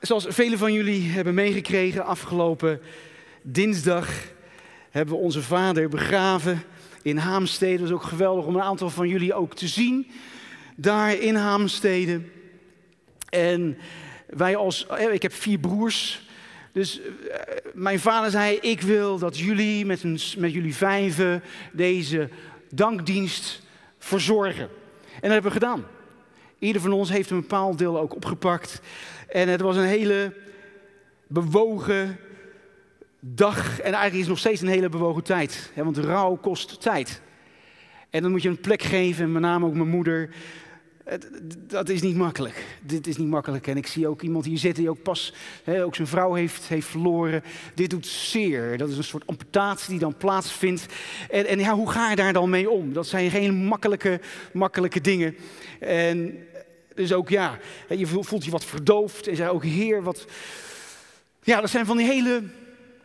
[0.00, 2.80] zoals velen van jullie hebben meegekregen, afgelopen
[3.42, 4.08] dinsdag
[4.90, 6.62] hebben we onze vader begraven
[7.02, 7.72] in Haamstede.
[7.72, 10.10] Het was ook geweldig om een aantal van jullie ook te zien
[10.76, 12.20] daar in Haamstede.
[13.28, 13.78] En
[14.26, 16.28] wij als, eh, ik heb vier broers.
[16.72, 17.38] Dus eh,
[17.74, 20.02] mijn vader zei, ik wil dat jullie met,
[20.38, 21.42] met jullie vijven
[21.72, 22.28] deze
[22.70, 23.62] dankdienst
[23.98, 24.68] verzorgen.
[25.04, 25.86] En dat hebben we gedaan.
[26.58, 28.80] Ieder van ons heeft een bepaald deel ook opgepakt.
[29.30, 30.32] En het was een hele
[31.26, 32.18] bewogen
[33.20, 33.78] dag.
[33.78, 35.72] En eigenlijk is het nog steeds een hele bewogen tijd.
[35.74, 37.20] Want rouw kost tijd.
[38.10, 40.30] En dan moet je een plek geven, en met name ook mijn moeder.
[41.66, 42.64] Dat is niet makkelijk.
[42.82, 43.66] Dit is niet makkelijk.
[43.66, 46.68] En ik zie ook iemand hier zitten die ook pas hè, ook zijn vrouw heeft,
[46.68, 47.42] heeft verloren.
[47.74, 48.78] Dit doet zeer.
[48.78, 50.86] Dat is een soort amputatie die dan plaatsvindt.
[51.30, 52.92] En, en ja, hoe ga je daar dan mee om?
[52.92, 54.20] Dat zijn geen makkelijke,
[54.52, 55.36] makkelijke dingen.
[55.80, 56.38] En
[56.94, 57.58] dus ook ja,
[57.88, 59.26] je voelt je wat verdoofd.
[59.26, 60.26] En zei ook, Heer, wat.
[61.42, 62.42] Ja, dat zijn van die hele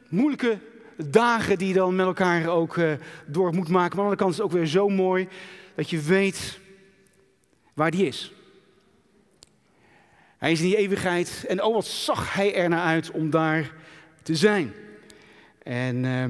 [0.09, 0.57] moeilijke
[0.97, 2.93] dagen die je dan met elkaar ook uh,
[3.25, 3.71] door moet maken.
[3.71, 5.27] Maar aan de andere kant is het ook weer zo mooi
[5.75, 6.59] dat je weet
[7.73, 8.33] waar die is.
[10.37, 13.71] Hij is in die eeuwigheid en oh wat zag hij er naar uit om daar
[14.23, 14.73] te zijn.
[15.63, 16.25] En uh,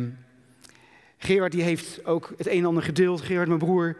[1.17, 3.97] Gerard die heeft ook het een en ander gedeeld, Gerard mijn broer.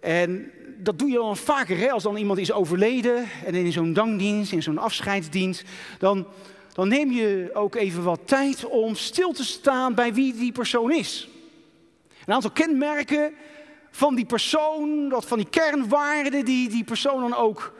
[0.00, 0.50] En
[0.82, 1.90] dat doe je dan vaker, hè?
[1.90, 5.64] als dan iemand is overleden en in zo'n dankdienst, in zo'n afscheidsdienst,
[5.98, 6.26] dan,
[6.72, 10.92] dan neem je ook even wat tijd om stil te staan bij wie die persoon
[10.92, 11.28] is.
[12.26, 13.32] Een aantal kenmerken
[13.90, 17.72] van die persoon, dat van die kernwaarden die die persoon dan ook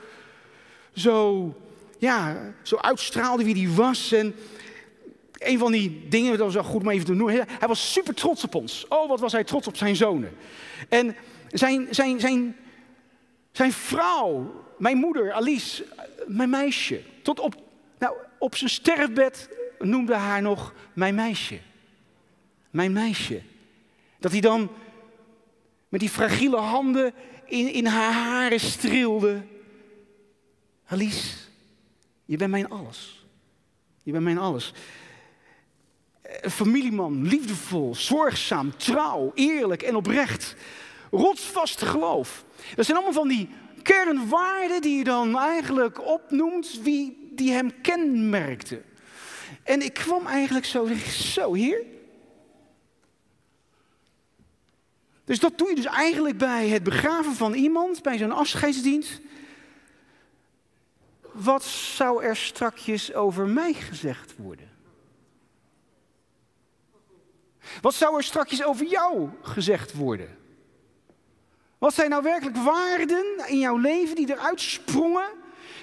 [0.92, 1.54] zo,
[1.98, 4.12] ja, zo uitstraalde wie die was.
[4.12, 4.34] En
[5.38, 8.14] een van die dingen, dat was wel goed om even te noemen, hij was super
[8.14, 8.84] trots op ons.
[8.88, 10.32] Oh, wat was hij trots op zijn zonen.
[10.88, 11.16] En
[11.48, 12.56] zijn, zijn, zijn,
[13.52, 15.86] zijn vrouw, mijn moeder, Alice,
[16.26, 17.54] mijn meisje, tot op,
[17.98, 19.48] nou, op zijn sterfbed
[19.78, 21.58] noemde haar nog mijn meisje.
[22.70, 23.42] Mijn meisje.
[24.18, 24.70] Dat hij dan
[25.88, 27.12] met die fragiele handen
[27.44, 29.42] in, in haar haren streelde.
[30.86, 31.36] Alice,
[32.24, 33.24] je bent mijn alles.
[34.02, 34.72] Je bent mijn alles.
[36.22, 40.54] Een familieman, liefdevol, zorgzaam, trouw, eerlijk en oprecht.
[41.10, 42.44] Rotsvast geloof.
[42.74, 43.48] Dat zijn allemaal van die
[43.82, 48.82] kernwaarden die je dan eigenlijk opnoemt wie die hem kenmerkte.
[49.62, 51.84] En ik kwam eigenlijk zo, zo hier,
[55.30, 59.20] Dus dat doe je dus eigenlijk bij het begraven van iemand, bij zo'n afscheidsdienst.
[61.32, 64.70] Wat zou er strakjes over mij gezegd worden?
[67.80, 70.38] Wat zou er strakjes over jou gezegd worden?
[71.80, 75.28] Wat zijn nou werkelijk waarden in jouw leven die eruit sprongen,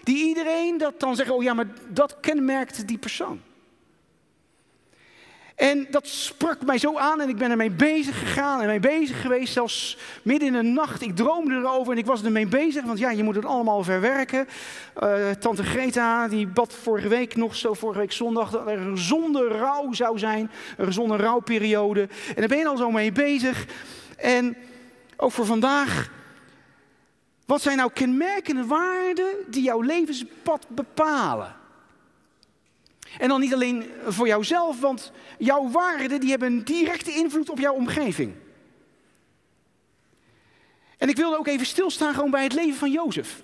[0.03, 3.41] die iedereen dat dan zegt, oh ja, maar dat kenmerkt die persoon.
[5.55, 9.21] En dat sprak mij zo aan en ik ben ermee bezig gegaan en mee bezig
[9.21, 11.01] geweest, zelfs midden in de nacht.
[11.01, 14.47] Ik droomde erover en ik was ermee bezig, want ja, je moet het allemaal verwerken.
[15.03, 18.97] Uh, Tante Greta, die bad vorige week nog zo, vorige week zondag, dat er een
[18.97, 22.01] gezonde rouw zou zijn, een gezonde rouwperiode.
[22.01, 23.65] En daar ben je al zo mee bezig.
[24.17, 24.57] En
[25.17, 26.11] ook voor vandaag,
[27.45, 31.55] wat zijn nou kenmerkende waarden die jouw levenspad bepalen?
[33.17, 37.59] En dan niet alleen voor jouzelf, want jouw waarden die hebben een directe invloed op
[37.59, 38.35] jouw omgeving.
[40.97, 43.41] En ik wilde ook even stilstaan gewoon bij het leven van Jozef.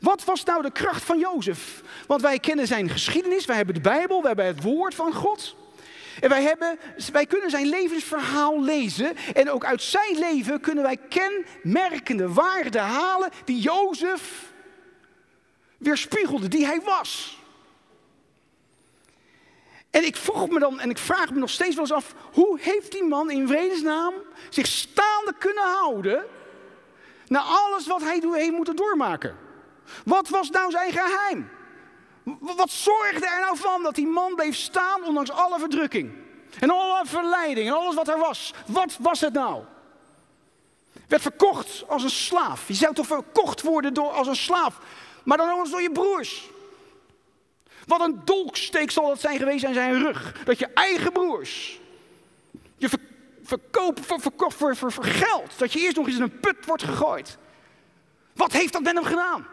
[0.00, 1.82] Wat was nou de kracht van Jozef?
[2.06, 5.56] Want wij kennen zijn geschiedenis, wij hebben de Bijbel, wij hebben het woord van God.
[6.20, 6.78] En wij, hebben,
[7.12, 9.16] wij kunnen zijn levensverhaal lezen.
[9.34, 14.52] En ook uit zijn leven kunnen wij kenmerkende waarden halen die Jozef
[15.78, 17.38] weerspiegelde, die hij was.
[19.90, 22.58] En ik vroeg me dan, en ik vraag me nog steeds wel eens af, hoe
[22.60, 24.14] heeft die man in vredesnaam
[24.48, 26.24] zich staande kunnen houden
[27.26, 29.36] na alles wat hij heeft moeten doormaken?
[30.04, 31.50] Wat was nou zijn geheim?
[32.38, 36.12] Wat zorgde er nou van dat die man bleef staan ondanks alle verdrukking?
[36.60, 38.54] En alle verleiding en alles wat er was.
[38.66, 39.64] Wat was het nou?
[41.08, 42.68] Werd verkocht als een slaaf.
[42.68, 44.78] Je zou toch verkocht worden door, als een slaaf.
[45.24, 46.48] Maar dan ook eens door je broers.
[47.86, 50.42] Wat een dolksteek zal dat zijn geweest aan zijn rug.
[50.44, 51.80] Dat je eigen broers
[52.80, 52.98] je ver,
[54.00, 55.58] voor, verkocht voor, voor, voor geld.
[55.58, 57.38] Dat je eerst nog eens in een put wordt gegooid.
[58.34, 59.46] Wat heeft dat met hem gedaan?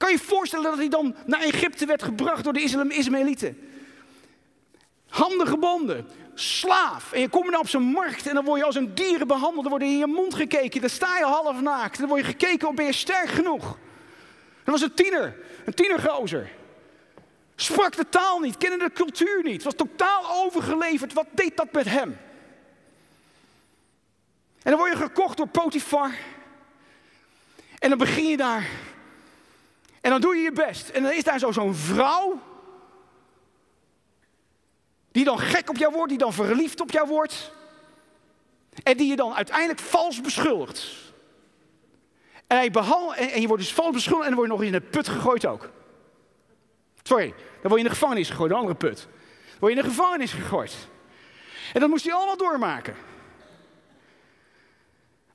[0.00, 3.70] Kan je je voorstellen dat hij dan naar Egypte werd gebracht door de Ismaëlieten?
[5.08, 7.12] Handen gebonden, slaaf.
[7.12, 9.62] En je komt dan op zijn markt en dan word je als een dieren behandeld.
[9.62, 11.98] Dan word je in je mond gekeken, dan sta je half naakt.
[11.98, 13.78] Dan word je gekeken, ben je sterk genoeg?
[14.64, 16.50] was een tiener, een tienergozer.
[17.56, 21.12] Sprak de taal niet, kende de cultuur niet, was totaal overgeleverd.
[21.12, 22.18] Wat deed dat met hem?
[24.62, 26.14] En dan word je gekocht door Potifar.
[27.78, 28.68] En dan begin je daar.
[30.00, 30.88] En dan doe je je best.
[30.88, 32.40] En dan is daar zo zo'n vrouw.
[35.12, 37.52] Die dan gek op jou wordt, die dan verliefd op jou wordt.
[38.82, 41.08] En die je dan uiteindelijk vals beschuldigt.
[42.46, 44.90] En, hij en je wordt dus vals beschuldigd en dan word je nog in de
[44.90, 45.70] put gegooid ook.
[47.02, 48.96] Sorry, dan word je in de gevangenis gegooid, een andere put.
[48.96, 50.74] Dan word je in de gevangenis gegooid.
[51.72, 52.94] En dat moest hij allemaal doormaken.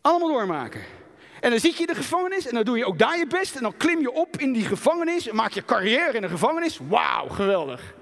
[0.02, 0.84] Allemaal doormaken.
[1.46, 3.56] En dan zit je in de gevangenis en dan doe je ook daar je best.
[3.56, 6.80] En dan klim je op in die gevangenis en maak je carrière in de gevangenis.
[6.88, 7.94] Wauw, geweldig.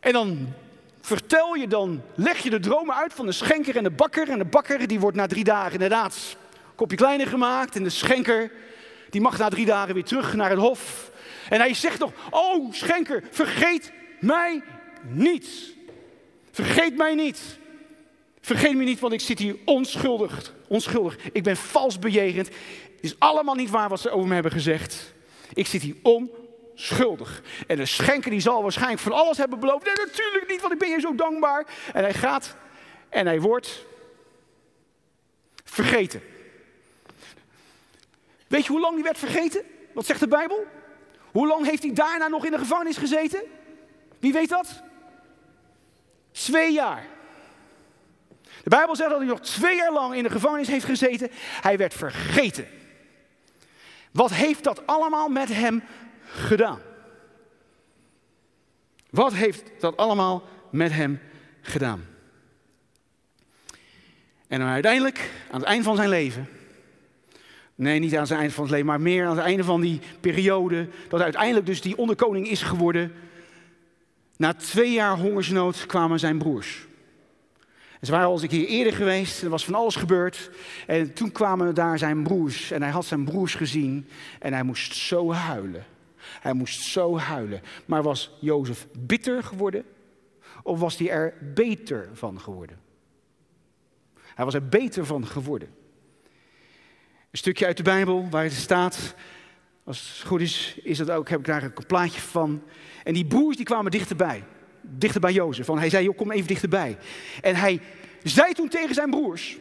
[0.00, 0.52] En dan
[1.00, 4.28] vertel je dan, leg je de dromen uit van de schenker en de bakker.
[4.28, 7.76] En de bakker die wordt na drie dagen inderdaad een kopje kleiner gemaakt.
[7.76, 8.52] En de schenker
[9.10, 11.10] die mag na drie dagen weer terug naar het hof.
[11.48, 14.62] En hij zegt nog, oh schenker, vergeet mij
[15.02, 15.74] niet.
[16.50, 17.58] Vergeet mij niet.
[18.40, 20.54] Vergeet me niet, want ik zit hier onschuldig.
[20.68, 21.16] Onschuldig.
[21.32, 22.46] Ik ben vals bejegend.
[22.46, 25.12] Het is allemaal niet waar wat ze over me hebben gezegd.
[25.54, 27.42] Ik zit hier onschuldig.
[27.66, 29.84] En de schenker die zal waarschijnlijk van alles hebben beloofd.
[29.84, 31.66] Nee, natuurlijk niet, want ik ben je zo dankbaar.
[31.92, 32.56] En hij gaat
[33.08, 33.86] en hij wordt
[35.64, 36.22] vergeten.
[38.46, 39.62] Weet je hoe lang hij werd vergeten?
[39.94, 40.64] Wat zegt de Bijbel?
[41.30, 43.42] Hoe lang heeft hij daarna nog in de gevangenis gezeten?
[44.18, 44.82] Wie weet dat?
[46.32, 47.06] Twee jaar.
[48.62, 51.28] De Bijbel zegt dat hij nog twee jaar lang in de gevangenis heeft gezeten.
[51.60, 52.66] Hij werd vergeten.
[54.10, 55.82] Wat heeft dat allemaal met hem
[56.24, 56.80] gedaan?
[59.10, 61.20] Wat heeft dat allemaal met hem
[61.60, 62.04] gedaan?
[64.48, 66.48] En dan uiteindelijk, aan het eind van zijn leven,
[67.74, 70.00] nee, niet aan het eind van het leven, maar meer aan het einde van die
[70.20, 73.12] periode, dat uiteindelijk dus die onderkoning is geworden.
[74.36, 76.88] Na twee jaar hongersnood kwamen zijn broers.
[78.02, 80.50] Ze waren al een eerder geweest, er was van alles gebeurd.
[80.86, 84.08] En toen kwamen daar zijn broers en hij had zijn broers gezien
[84.38, 85.86] en hij moest zo huilen.
[86.16, 87.62] Hij moest zo huilen.
[87.84, 89.84] Maar was Jozef bitter geworden
[90.62, 92.78] of was hij er beter van geworden?
[94.34, 95.68] Hij was er beter van geworden.
[97.30, 99.14] Een stukje uit de Bijbel waar het staat,
[99.84, 102.62] als het goed is, is dat ook, heb ik daar een plaatje van.
[103.04, 104.44] En die broers die kwamen dichterbij,
[104.80, 105.66] dichter bij Jozef.
[105.66, 106.98] Van, hij zei, joh, kom even dichterbij.
[107.40, 107.80] En hij
[108.22, 109.58] zei toen tegen zijn broers,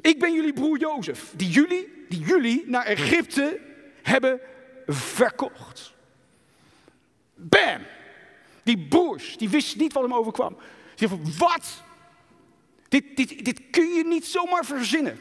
[0.00, 3.60] ik ben jullie broer Jozef, die jullie, die jullie naar Egypte
[4.02, 4.40] hebben
[4.86, 5.92] verkocht.
[7.34, 7.82] Bam!
[8.62, 10.56] Die broers, die wisten niet wat hem overkwam.
[10.94, 11.82] Ze van, wat?
[12.88, 15.18] Dit, dit, dit kun je niet zomaar verzinnen.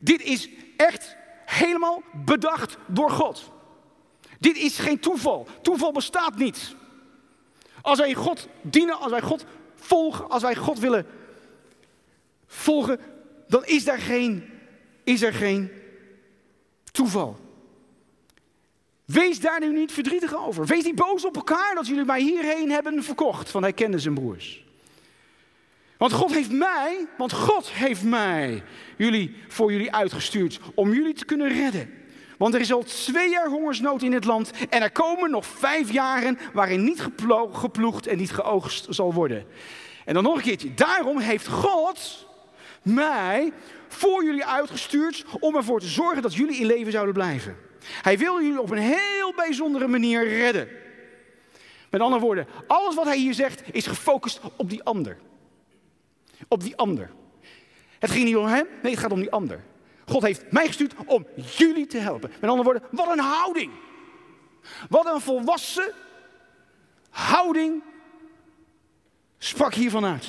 [0.00, 3.52] Dit is echt helemaal bedacht door God.
[4.38, 5.46] Dit is geen toeval.
[5.62, 6.74] Toeval bestaat niet.
[7.84, 9.44] Als wij God dienen, als wij God
[9.74, 11.06] volgen, als wij God willen
[12.46, 13.00] volgen,
[13.48, 14.44] dan is er geen,
[15.02, 15.70] is er geen
[16.92, 17.36] toeval.
[19.04, 20.66] Wees daar nu niet verdrietig over.
[20.66, 23.52] Wees niet boos op elkaar dat jullie mij hierheen hebben verkocht.
[23.52, 24.64] Want hij kende zijn broers.
[25.96, 28.62] Want God heeft mij, want God heeft mij
[28.96, 31.90] jullie, voor jullie uitgestuurd om jullie te kunnen redden.
[32.38, 35.92] Want er is al twee jaar hongersnood in het land en er komen nog vijf
[35.92, 37.08] jaren waarin niet
[37.52, 39.46] geploegd en niet geoogst zal worden.
[40.04, 40.74] En dan nog een keertje.
[40.74, 42.26] Daarom heeft God
[42.82, 43.52] mij
[43.88, 47.56] voor jullie uitgestuurd om ervoor te zorgen dat jullie in leven zouden blijven.
[48.02, 50.68] Hij wil jullie op een heel bijzondere manier redden.
[51.90, 55.16] Met andere woorden, alles wat hij hier zegt is gefocust op die ander.
[56.48, 57.10] Op die ander.
[57.98, 59.60] Het ging niet om hem, nee, het gaat om die ander.
[60.06, 62.30] God heeft mij gestuurd om jullie te helpen.
[62.40, 63.72] Met andere woorden, wat een houding.
[64.88, 65.92] Wat een volwassen
[67.10, 67.82] houding
[69.38, 70.26] sprak hiervan uit.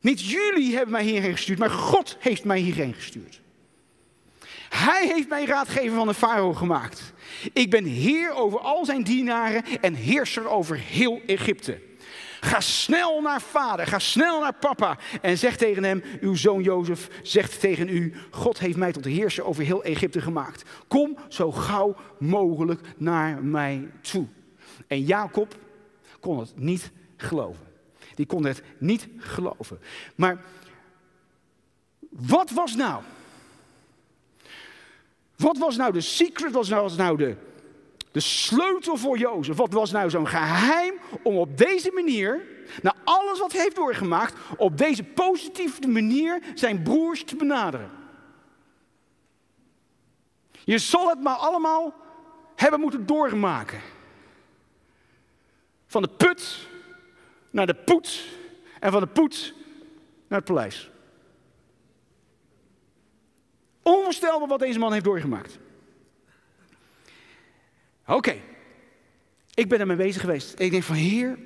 [0.00, 3.40] Niet jullie hebben mij hierheen gestuurd, maar God heeft mij hierheen gestuurd.
[4.68, 7.12] Hij heeft mij raadgever van de farao gemaakt.
[7.52, 11.80] Ik ben heer over al zijn dienaren en heerser over heel Egypte.
[12.44, 17.08] Ga snel naar vader, ga snel naar papa en zeg tegen hem, uw zoon Jozef
[17.22, 20.62] zegt tegen u, God heeft mij tot heerser over heel Egypte gemaakt.
[20.88, 24.26] Kom zo gauw mogelijk naar mij toe.
[24.86, 25.54] En Jacob
[26.20, 27.66] kon het niet geloven.
[28.14, 29.78] Die kon het niet geloven.
[30.14, 30.44] Maar
[32.10, 33.02] wat was nou?
[35.36, 36.52] Wat was nou de secret?
[36.52, 37.36] Wat was nou de,
[38.14, 39.56] de sleutel voor Jozef?
[39.56, 42.46] Wat was nou zo'n geheim om op deze manier,
[42.82, 47.90] na alles wat hij heeft doorgemaakt, op deze positieve manier zijn broers te benaderen?
[50.64, 51.94] Je zal het maar allemaal
[52.54, 53.80] hebben moeten doormaken.
[55.86, 56.68] Van de put
[57.50, 58.24] naar de poet
[58.80, 59.54] en van de poet
[60.28, 60.90] naar het paleis.
[63.82, 65.58] Onvoorstelbaar wat deze man heeft doorgemaakt.
[68.06, 68.40] Oké,
[69.54, 70.60] ik ben ermee bezig geweest.
[70.60, 71.38] ik denk van, heer,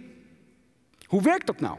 [1.04, 1.78] hoe werkt dat nou?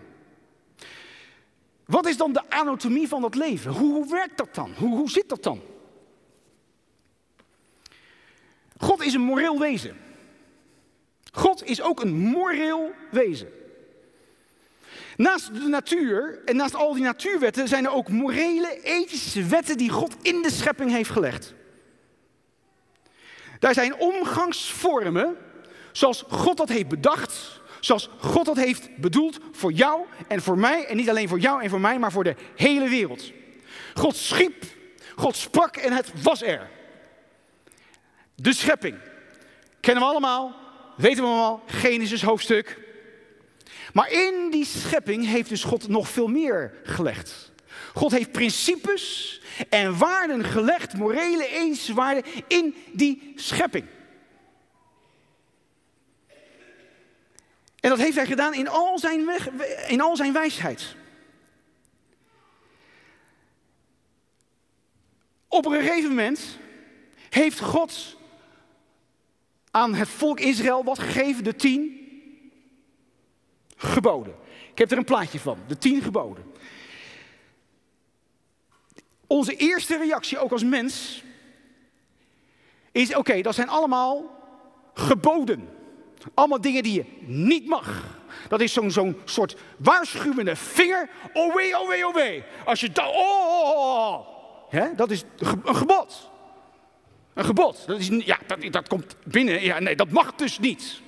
[1.85, 3.71] Wat is dan de anatomie van dat leven?
[3.71, 4.73] Hoe, hoe werkt dat dan?
[4.77, 5.61] Hoe, hoe zit dat dan?
[8.77, 9.97] God is een moreel wezen.
[11.31, 13.47] God is ook een moreel wezen.
[15.17, 19.89] Naast de natuur en naast al die natuurwetten zijn er ook morele, ethische wetten die
[19.89, 21.53] God in de schepping heeft gelegd.
[23.59, 25.37] Daar zijn omgangsvormen
[25.91, 30.85] zoals God dat heeft bedacht, zoals God dat heeft bedoeld voor jou en voor mij.
[30.85, 33.31] En niet alleen voor jou en voor mij, maar voor de hele wereld.
[33.93, 34.63] God schiep,
[35.15, 36.69] God sprak en het was er.
[38.35, 38.97] De schepping.
[39.79, 40.55] Kennen we allemaal,
[40.97, 42.77] weten we allemaal, Genesis hoofdstuk.
[43.93, 47.51] Maar in die schepping heeft dus God nog veel meer gelegd.
[47.93, 53.85] God heeft principes en waarden gelegd, morele ethische waarden, in die schepping.
[57.79, 59.29] En dat heeft hij gedaan in al zijn,
[59.87, 60.95] in al zijn wijsheid.
[65.47, 66.57] Op een gegeven moment
[67.29, 68.17] heeft God
[69.71, 71.97] aan het volk Israël wat gegeven, de tien
[73.75, 74.35] geboden.
[74.71, 76.48] Ik heb er een plaatje van, de tien geboden.
[79.29, 81.23] Onze eerste reactie, ook als mens,
[82.91, 84.25] is: oké, dat zijn allemaal
[84.93, 85.69] geboden.
[86.33, 88.17] Allemaal dingen die je niet mag.
[88.47, 91.09] Dat is zo'n soort waarschuwende vinger.
[91.33, 92.43] Oh wee, oh wee.
[92.65, 93.07] Als je dat.
[93.07, 94.19] Oh, oh, oh,
[94.71, 94.97] oh.
[94.97, 96.29] Dat is een gebod.
[97.33, 97.83] Een gebod.
[97.87, 99.61] Dat, is, ja, dat, dat komt binnen.
[99.61, 101.01] Ja, nee, dat mag dus niet.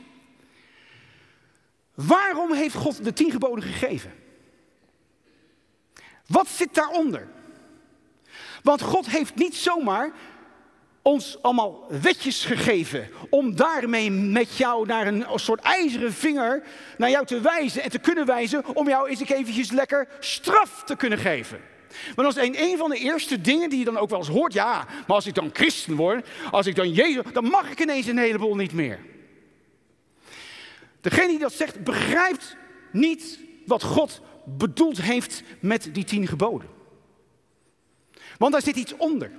[1.93, 4.13] Waarom heeft God de tien geboden gegeven?
[6.27, 7.27] Wat zit daaronder?
[8.63, 10.11] Want God heeft niet zomaar
[11.01, 16.63] ons allemaal wetjes gegeven om daarmee met jou naar een soort ijzeren vinger
[16.97, 20.95] naar jou te wijzen en te kunnen wijzen om jou eens eventjes lekker straf te
[20.95, 21.59] kunnen geven.
[22.15, 24.53] Maar is een, een van de eerste dingen die je dan ook wel eens hoort.
[24.53, 28.07] Ja, maar als ik dan christen word, als ik dan Jezus, dan mag ik ineens
[28.07, 28.99] een heleboel niet meer.
[31.01, 32.55] Degene die dat zegt, begrijpt
[32.91, 36.80] niet wat God bedoeld heeft met die tien geboden.
[38.41, 39.31] Want daar zit iets onder.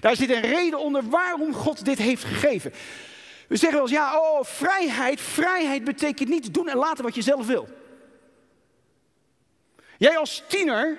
[0.00, 2.72] Daar zit een reden onder waarom God dit heeft gegeven.
[3.48, 5.20] We zeggen wel eens, ja, oh, vrijheid.
[5.20, 7.68] Vrijheid betekent niet doen en laten wat je zelf wil.
[9.98, 10.98] Jij als tiener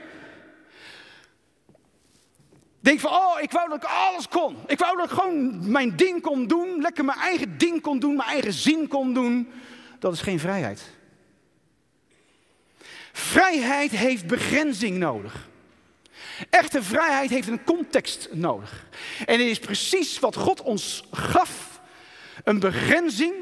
[2.79, 4.57] denkt van, oh, ik wou dat ik alles kon.
[4.67, 8.15] Ik wou dat ik gewoon mijn ding kon doen, lekker mijn eigen ding kon doen,
[8.15, 9.51] mijn eigen zin kon doen.
[9.99, 10.81] Dat is geen vrijheid.
[13.11, 15.47] Vrijheid heeft begrenzing nodig.
[16.49, 18.85] Echte vrijheid heeft een context nodig.
[19.25, 21.81] En het is precies wat God ons gaf:
[22.43, 23.33] een begrenzing,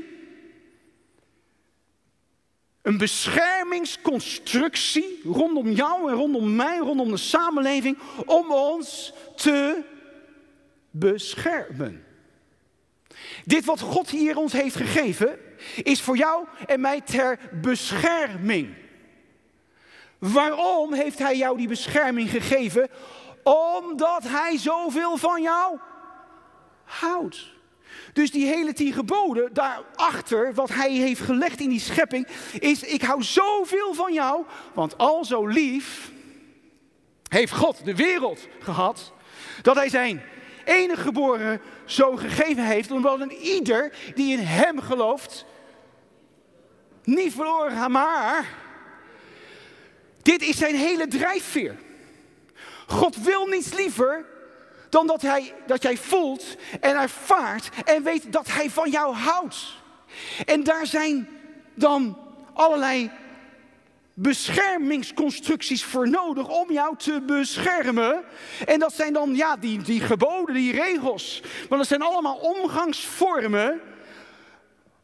[2.82, 9.84] een beschermingsconstructie rondom jou en rondom mij, rondom de samenleving, om ons te
[10.92, 12.06] beschermen.
[13.46, 15.40] Dit wat God hier ons heeft gegeven,
[15.84, 18.86] is voor jou en mij ter bescherming.
[20.20, 22.90] Waarom heeft Hij jou die bescherming gegeven?
[23.44, 25.80] Omdat Hij zoveel van jou
[26.84, 27.56] houdt.
[28.14, 32.28] Dus die hele tien geboden daarachter, wat hij heeft gelegd in die schepping,
[32.60, 36.12] is ik hou zoveel van jou, want al zo lief
[37.28, 39.14] heeft God de wereld gehad,
[39.62, 40.22] dat hij zijn
[40.66, 45.46] enige geboren zoon gegeven heeft, omdat een ieder die in hem gelooft,
[47.04, 48.46] niet verloren gaat, maar
[50.28, 51.76] dit is zijn hele drijfveer.
[52.88, 54.26] God wil niets liever
[54.90, 59.76] dan dat, hij, dat jij voelt en ervaart en weet dat hij van jou houdt.
[60.46, 61.30] En daar zijn
[61.74, 62.18] dan
[62.54, 63.12] allerlei
[64.14, 68.24] beschermingsconstructies voor nodig om jou te beschermen.
[68.66, 71.42] En dat zijn dan ja, die, die geboden, die regels.
[71.70, 73.82] Want dat zijn allemaal omgangsvormen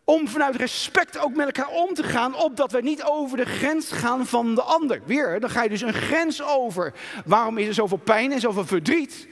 [0.06, 3.92] om vanuit respect ook met elkaar om te gaan, opdat we niet over de grens
[3.92, 5.02] gaan van de ander.
[5.06, 6.94] Weer, dan ga je dus een grens over.
[7.26, 9.28] Waarom is er zoveel pijn en zoveel verdriet?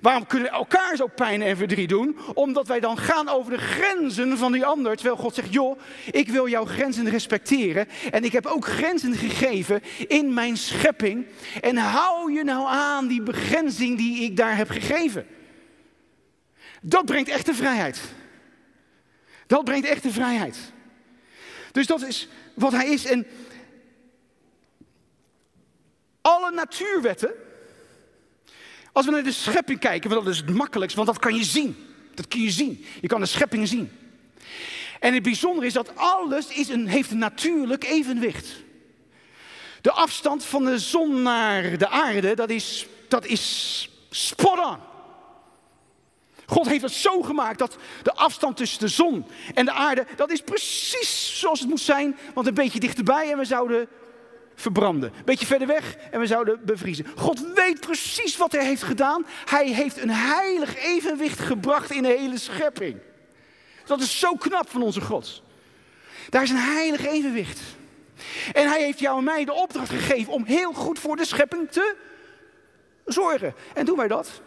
[0.00, 2.16] Waarom kunnen we elkaar zo pijn en verdriet doen?
[2.34, 4.96] Omdat wij dan gaan over de grenzen van die ander.
[4.96, 5.78] Terwijl God zegt, joh,
[6.10, 7.88] ik wil jouw grenzen respecteren.
[8.10, 11.26] En ik heb ook grenzen gegeven in mijn schepping.
[11.60, 15.26] En hou je nou aan die begrenzing die ik daar heb gegeven.
[16.80, 18.00] Dat brengt echte vrijheid.
[19.48, 20.58] Dat brengt echte vrijheid.
[21.72, 23.04] Dus dat is wat hij is.
[23.04, 23.26] En
[26.20, 27.32] alle natuurwetten,
[28.92, 31.44] als we naar de schepping kijken, want dat is het makkelijkst, want dat kan je
[31.44, 31.76] zien.
[32.14, 32.84] Dat kun je zien.
[33.00, 33.90] Je kan de schepping zien.
[35.00, 38.46] En het bijzondere is dat alles is heeft een natuurlijk evenwicht.
[39.80, 44.78] De afstand van de zon naar de aarde, dat is, dat is spot on.
[46.48, 50.30] God heeft het zo gemaakt dat de afstand tussen de zon en de aarde, dat
[50.30, 52.16] is precies zoals het moet zijn.
[52.34, 53.88] Want een beetje dichterbij en we zouden
[54.54, 55.12] verbranden.
[55.16, 57.06] Een beetje verder weg en we zouden bevriezen.
[57.16, 59.26] God weet precies wat hij heeft gedaan.
[59.44, 62.96] Hij heeft een heilig evenwicht gebracht in de hele schepping.
[63.84, 65.42] Dat is zo knap van onze God.
[66.28, 67.60] Daar is een heilig evenwicht.
[68.52, 71.70] En hij heeft jou en mij de opdracht gegeven om heel goed voor de schepping
[71.70, 71.96] te
[73.04, 73.54] zorgen.
[73.74, 74.40] En doen wij dat?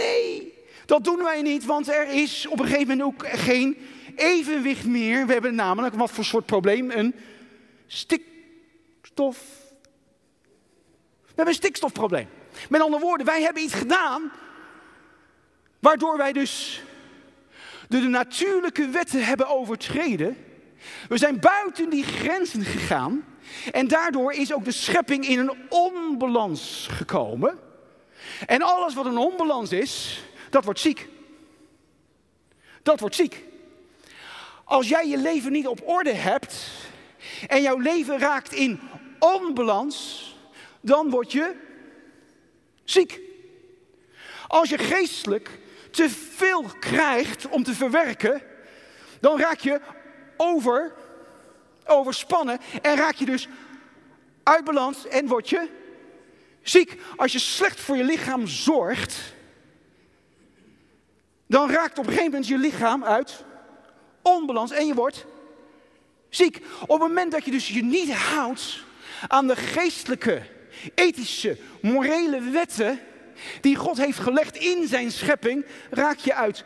[0.00, 0.54] Nee,
[0.86, 3.76] dat doen wij niet, want er is op een gegeven moment ook geen
[4.16, 5.26] evenwicht meer.
[5.26, 6.90] We hebben namelijk, wat voor soort probleem?
[6.90, 7.14] Een
[7.86, 9.38] stikstof.
[11.20, 12.28] We hebben een stikstofprobleem.
[12.68, 14.32] Met andere woorden, wij hebben iets gedaan
[15.78, 16.82] waardoor wij dus
[17.88, 20.36] de natuurlijke wetten hebben overtreden.
[21.08, 23.24] We zijn buiten die grenzen gegaan
[23.72, 27.58] en daardoor is ook de schepping in een onbalans gekomen.
[28.46, 31.08] En alles wat een onbalans is, dat wordt ziek.
[32.82, 33.44] Dat wordt ziek.
[34.64, 36.66] Als jij je leven niet op orde hebt
[37.46, 38.80] en jouw leven raakt in
[39.18, 40.28] onbalans,
[40.80, 41.54] dan word je
[42.84, 43.20] ziek.
[44.46, 45.58] Als je geestelijk
[45.90, 48.42] te veel krijgt om te verwerken,
[49.20, 49.80] dan raak je
[50.36, 50.94] over,
[51.86, 53.48] overspannen en raak je dus
[54.42, 55.68] uit balans en word je
[56.62, 56.96] ziek.
[57.16, 59.34] Als je slecht voor je lichaam zorgt,
[61.46, 63.44] dan raakt op een gegeven moment je lichaam uit
[64.22, 65.26] onbalans en je wordt
[66.28, 66.60] ziek.
[66.80, 68.84] Op het moment dat je dus je niet houdt
[69.28, 70.42] aan de geestelijke,
[70.94, 73.00] ethische, morele wetten
[73.60, 76.64] die God heeft gelegd in zijn schepping, raak je uit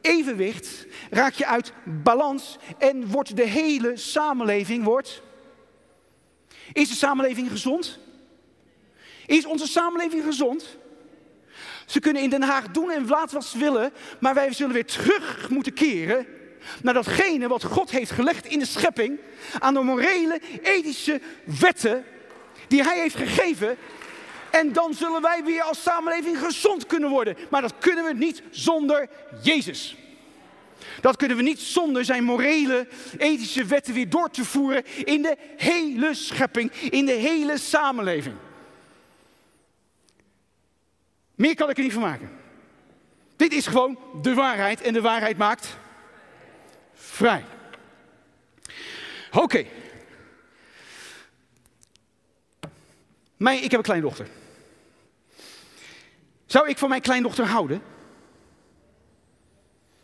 [0.00, 5.22] evenwicht, raak je uit balans en wordt de hele samenleving wordt.
[6.72, 7.98] Is de samenleving gezond?
[9.30, 10.78] Is onze samenleving gezond?
[11.86, 14.84] Ze kunnen in Den Haag doen en laten wat ze willen, maar wij zullen weer
[14.84, 16.26] terug moeten keren
[16.82, 19.18] naar datgene wat God heeft gelegd in de schepping,
[19.58, 21.20] aan de morele, ethische
[21.60, 22.04] wetten
[22.68, 23.76] die Hij heeft gegeven.
[24.50, 27.36] En dan zullen wij weer als samenleving gezond kunnen worden.
[27.50, 29.08] Maar dat kunnen we niet zonder
[29.42, 29.96] Jezus.
[31.00, 32.86] Dat kunnen we niet zonder zijn morele,
[33.18, 38.36] ethische wetten weer door te voeren in de hele schepping, in de hele samenleving.
[41.40, 42.30] Meer kan ik er niet van maken.
[43.36, 45.76] Dit is gewoon de waarheid en de waarheid maakt
[46.94, 47.44] vrij.
[49.32, 49.66] Oké.
[53.38, 54.28] ik heb een kleindochter.
[56.46, 57.82] Zou ik van mijn kleindochter houden?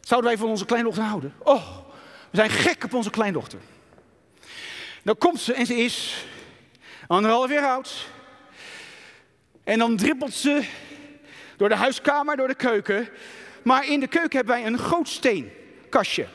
[0.00, 1.34] Zouden wij van onze kleindochter houden?
[1.38, 1.78] Oh,
[2.30, 3.60] we zijn gek op onze kleindochter.
[5.02, 6.26] Dan komt ze en ze is
[7.06, 8.08] anderhalf jaar oud.
[9.64, 10.84] En dan dribbelt ze
[11.56, 13.08] door de huiskamer, door de keuken.
[13.62, 16.26] Maar in de keuken hebben wij een gootsteenkastje.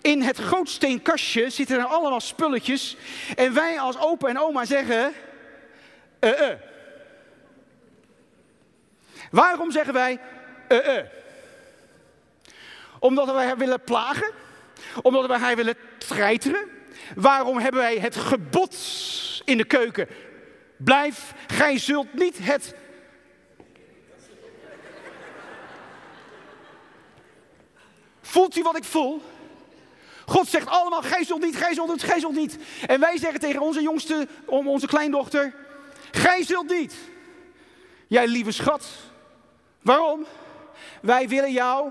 [0.00, 2.96] In het gootsteenkastje zitten er allemaal spulletjes.
[3.34, 5.12] En wij als opa en oma zeggen...
[6.20, 6.48] Uh, uh.
[9.30, 10.18] Waarom zeggen wij...
[10.68, 11.02] Uh, uh?
[12.98, 14.30] Omdat wij haar willen plagen?
[15.02, 16.68] Omdat wij haar willen treiteren?
[17.14, 18.76] Waarom hebben wij het gebod
[19.44, 20.08] in de keuken?
[20.76, 22.74] Blijf, gij zult niet het
[28.32, 29.22] Voelt u wat ik voel?
[30.26, 32.58] God zegt allemaal, gij zult niet, gij zult niet, gij zult niet.
[32.86, 35.54] En wij zeggen tegen onze jongste, om onze kleindochter,
[36.10, 36.94] gij zult niet.
[38.06, 38.86] Jij lieve schat.
[39.82, 40.26] Waarom?
[41.02, 41.90] Wij willen jou,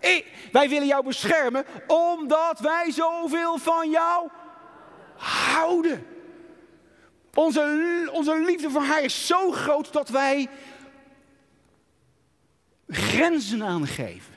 [0.00, 4.28] eh, wij willen jou beschermen, omdat wij zoveel van jou
[5.16, 6.06] houden.
[7.34, 10.48] Onze, onze liefde voor haar is zo groot dat wij
[12.88, 14.33] grenzen aangeven.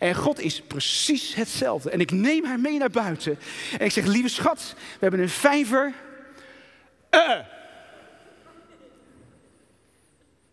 [0.00, 1.90] En God is precies hetzelfde.
[1.90, 3.38] En ik neem haar mee naar buiten.
[3.78, 5.94] En ik zeg, lieve schat, we hebben een vijver.
[7.10, 7.30] Uh.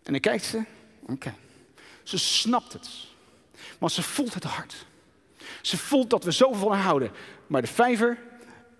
[0.02, 0.64] En dan kijkt ze.
[1.06, 1.34] Oké.
[2.02, 2.88] Ze snapt het.
[3.78, 4.86] Maar ze voelt het hard.
[5.62, 7.10] Ze voelt dat we zoveel van haar houden.
[7.46, 8.18] Maar de vijver.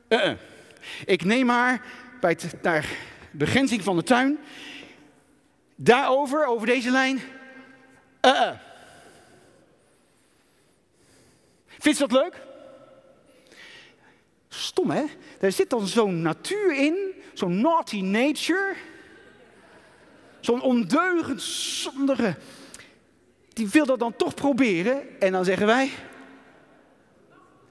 [0.09, 0.33] Uh.
[1.05, 1.83] Ik neem haar
[2.21, 2.83] bij naar
[3.31, 4.39] de begrenzing van de tuin.
[5.75, 7.21] Daarover, over deze lijn.
[8.23, 8.68] Uh-uh.
[11.79, 12.47] Vind je dat leuk?
[14.49, 15.05] Stom hè?
[15.39, 18.75] Daar zit dan zo'n natuur in, zo'n naughty nature,
[20.41, 22.37] zo'n ondeugend zondige.
[23.49, 25.91] Die wil dat dan toch proberen en dan zeggen wij.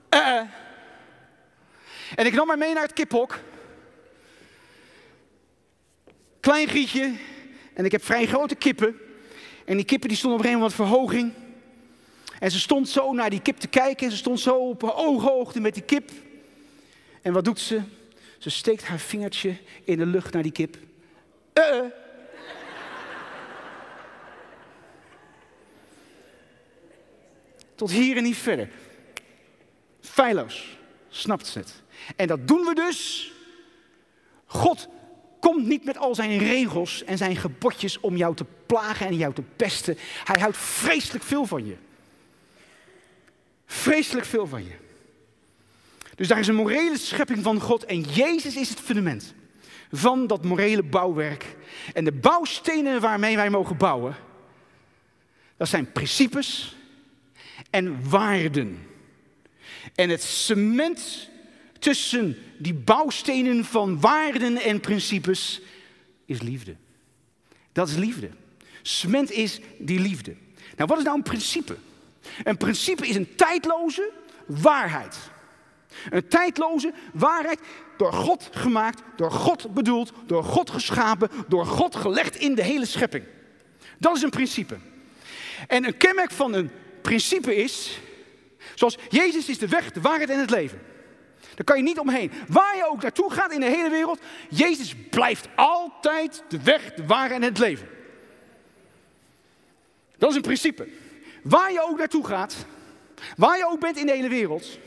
[0.09, 0.41] Uh-uh.
[2.15, 3.39] En ik nam haar mee naar het kiphok.
[6.39, 7.13] Klein gietje.
[7.73, 8.99] En ik heb vrij grote kippen.
[9.65, 11.33] En die kippen die stonden op een gegeven verhoging.
[12.39, 14.05] En ze stond zo naar die kip te kijken.
[14.05, 16.11] En ze stond zo op ooghoogte met die kip.
[17.21, 17.81] En wat doet ze?
[18.37, 20.77] Ze steekt haar vingertje in de lucht naar die kip.
[21.53, 21.85] Uh -uh.
[27.75, 28.69] Tot hier en niet verder.
[30.01, 30.77] Feilloos.
[31.09, 31.83] Snapt ze het?
[32.15, 33.31] En dat doen we dus.
[34.45, 34.87] God
[35.39, 39.33] komt niet met al zijn regels en zijn gebodjes om jou te plagen en jou
[39.33, 39.97] te pesten.
[40.23, 41.75] Hij houdt vreselijk veel van je.
[43.67, 44.75] Vreselijk veel van je.
[46.15, 49.33] Dus daar is een morele schepping van God en Jezus is het fundament
[49.91, 51.55] van dat morele bouwwerk.
[51.93, 54.15] En de bouwstenen waarmee wij mogen bouwen,
[55.57, 56.75] dat zijn principes
[57.69, 58.87] en waarden.
[59.95, 61.29] En het cement
[61.79, 65.61] tussen die bouwstenen van waarden en principes
[66.25, 66.75] is liefde.
[67.71, 68.29] Dat is liefde.
[68.81, 70.35] Cement is die liefde.
[70.75, 71.77] Nou, wat is nou een principe?
[72.43, 74.11] Een principe is een tijdloze
[74.45, 75.17] waarheid.
[76.09, 77.59] Een tijdloze waarheid,
[77.97, 82.85] door God gemaakt, door God bedoeld, door God geschapen, door God gelegd in de hele
[82.85, 83.25] schepping.
[83.97, 84.77] Dat is een principe.
[85.67, 87.99] En een kenmerk van een principe is,
[88.75, 90.81] zoals Jezus is de weg, de waarheid en het leven.
[91.55, 92.31] Daar kan je niet omheen.
[92.47, 97.05] Waar je ook naartoe gaat in de hele wereld, Jezus blijft altijd de weg, de
[97.05, 97.87] waarheid en het leven.
[100.17, 100.87] Dat is een principe.
[101.49, 102.55] Waar je ook naartoe gaat,
[103.35, 104.79] waar je ook bent in de hele wereld,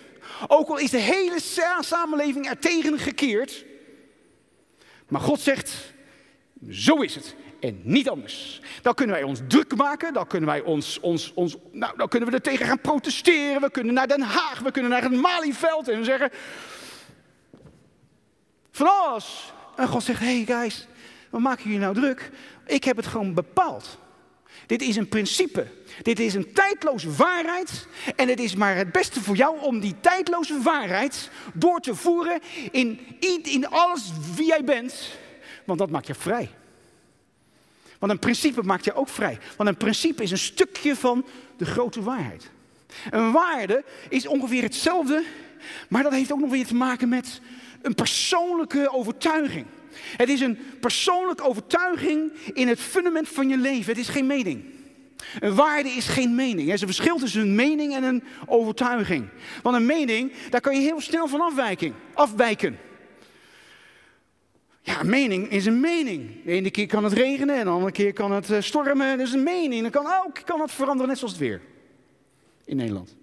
[0.47, 1.41] ook al is de hele
[1.81, 3.65] samenleving er tegen gekeerd,
[5.09, 5.93] maar God zegt,
[6.71, 8.61] zo is het en niet anders.
[8.83, 12.29] Dan kunnen wij ons druk maken, dan kunnen wij ons, ons, ons nou, dan kunnen
[12.29, 13.61] we er tegen gaan protesteren.
[13.61, 16.31] We kunnen naar Den Haag, we kunnen naar het Malieveld en zeggen
[18.71, 19.21] van.
[19.77, 20.87] En God zegt, hey guys,
[21.31, 22.31] wat maken jullie nou druk?
[22.67, 23.99] Ik heb het gewoon bepaald.
[24.67, 25.67] Dit is een principe.
[26.03, 27.87] Dit is een tijdloze waarheid.
[28.17, 32.41] En het is maar het beste voor jou om die tijdloze waarheid door te voeren
[32.71, 33.01] in,
[33.43, 35.11] in alles wie jij bent.
[35.65, 36.51] Want dat maakt je vrij.
[37.99, 39.39] Want een principe maakt je ook vrij.
[39.57, 42.51] Want een principe is een stukje van de grote waarheid.
[43.11, 45.25] Een waarde is ongeveer hetzelfde,
[45.89, 47.41] maar dat heeft ook nog weer te maken met
[47.83, 49.67] een persoonlijke overtuiging.
[50.17, 53.93] Het is een persoonlijke overtuiging in het fundament van je leven.
[53.93, 54.65] Het is geen mening.
[55.41, 56.69] Een waarde is geen mening.
[56.69, 59.29] Er is een verschil tussen een mening en een overtuiging.
[59.63, 61.95] Want een mening, daar kan je heel snel van afwijken.
[62.15, 62.79] afwijken.
[64.83, 66.45] Ja, een mening is een mening.
[66.45, 69.19] De ene keer kan het regenen en de andere keer kan het eh, stormen.
[69.19, 69.83] Dat is een mening.
[69.83, 71.61] Dan kan ook kan het veranderen, net zoals het weer.
[72.65, 73.17] In Nederland.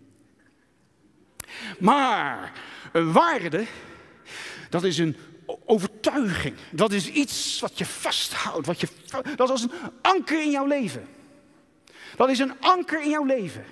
[1.80, 2.52] Maar
[2.92, 3.66] een waarde,
[4.70, 5.16] dat is een
[5.66, 6.56] overtuiging.
[6.72, 8.68] Dat is iets wat je vasthoudt.
[8.68, 8.88] Wat je,
[9.36, 11.08] dat is als een anker in jouw leven.
[12.16, 13.66] Dat is een anker in jouw leven.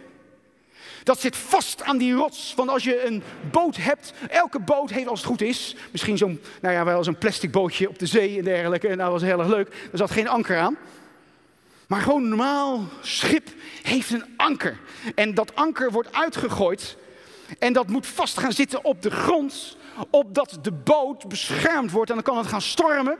[1.04, 2.54] Dat zit vast aan die rots.
[2.56, 6.42] Want als je een boot hebt, elke boot heeft als het goed is, misschien zo'n,
[6.62, 8.88] nou ja, wel zo'n plastic bootje op de zee en dergelijke.
[8.88, 9.68] En dat was heel erg leuk.
[9.92, 10.78] Er zat geen anker aan.
[11.88, 13.50] Maar gewoon een normaal schip
[13.82, 14.80] heeft een anker.
[15.16, 16.98] En dat anker wordt uitgegooid.
[17.60, 19.78] En dat moet vast gaan zitten op de grond,
[20.10, 22.10] opdat de boot beschermd wordt.
[22.10, 23.18] En dan kan het gaan stormen.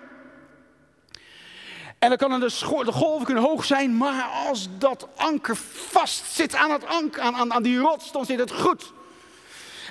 [2.00, 6.56] En dan kan de, de golven kunnen hoog zijn, maar als dat anker vast zit
[6.56, 8.94] aan, het anker, aan, aan, aan die rots, dan zit het goed.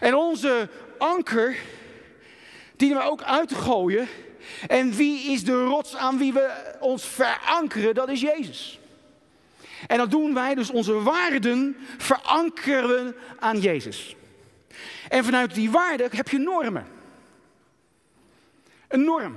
[0.00, 0.68] En onze
[0.98, 1.56] anker
[2.76, 4.08] dienen we ook uit te gooien.
[4.66, 7.94] En wie is de rots aan wie we ons verankeren?
[7.94, 8.78] Dat is Jezus.
[9.86, 14.16] En dat doen wij dus onze waarden verankeren aan Jezus.
[15.08, 16.86] En vanuit die waarden heb je normen.
[18.88, 19.36] Een norm.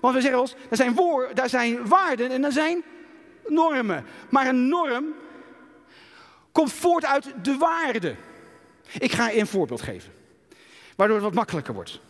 [0.00, 2.82] Want we zeggen eens, er zijn, woorden, daar zijn waarden en er zijn
[3.46, 4.06] normen.
[4.30, 5.04] Maar een norm
[6.52, 8.14] komt voort uit de waarde.
[8.98, 10.12] Ik ga je een voorbeeld geven,
[10.96, 12.00] waardoor het wat makkelijker wordt.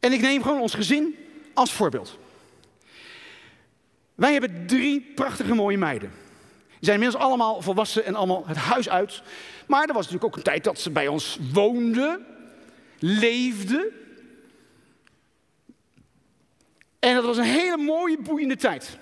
[0.00, 1.16] En ik neem gewoon ons gezin
[1.54, 2.18] als voorbeeld.
[4.14, 6.10] Wij hebben drie prachtige mooie meiden.
[6.68, 9.22] Die zijn inmiddels allemaal volwassen en allemaal het huis uit.
[9.66, 12.26] Maar er was natuurlijk ook een tijd dat ze bij ons woonden,
[12.98, 13.86] leefden.
[16.98, 18.98] En dat was een hele mooie, boeiende tijd.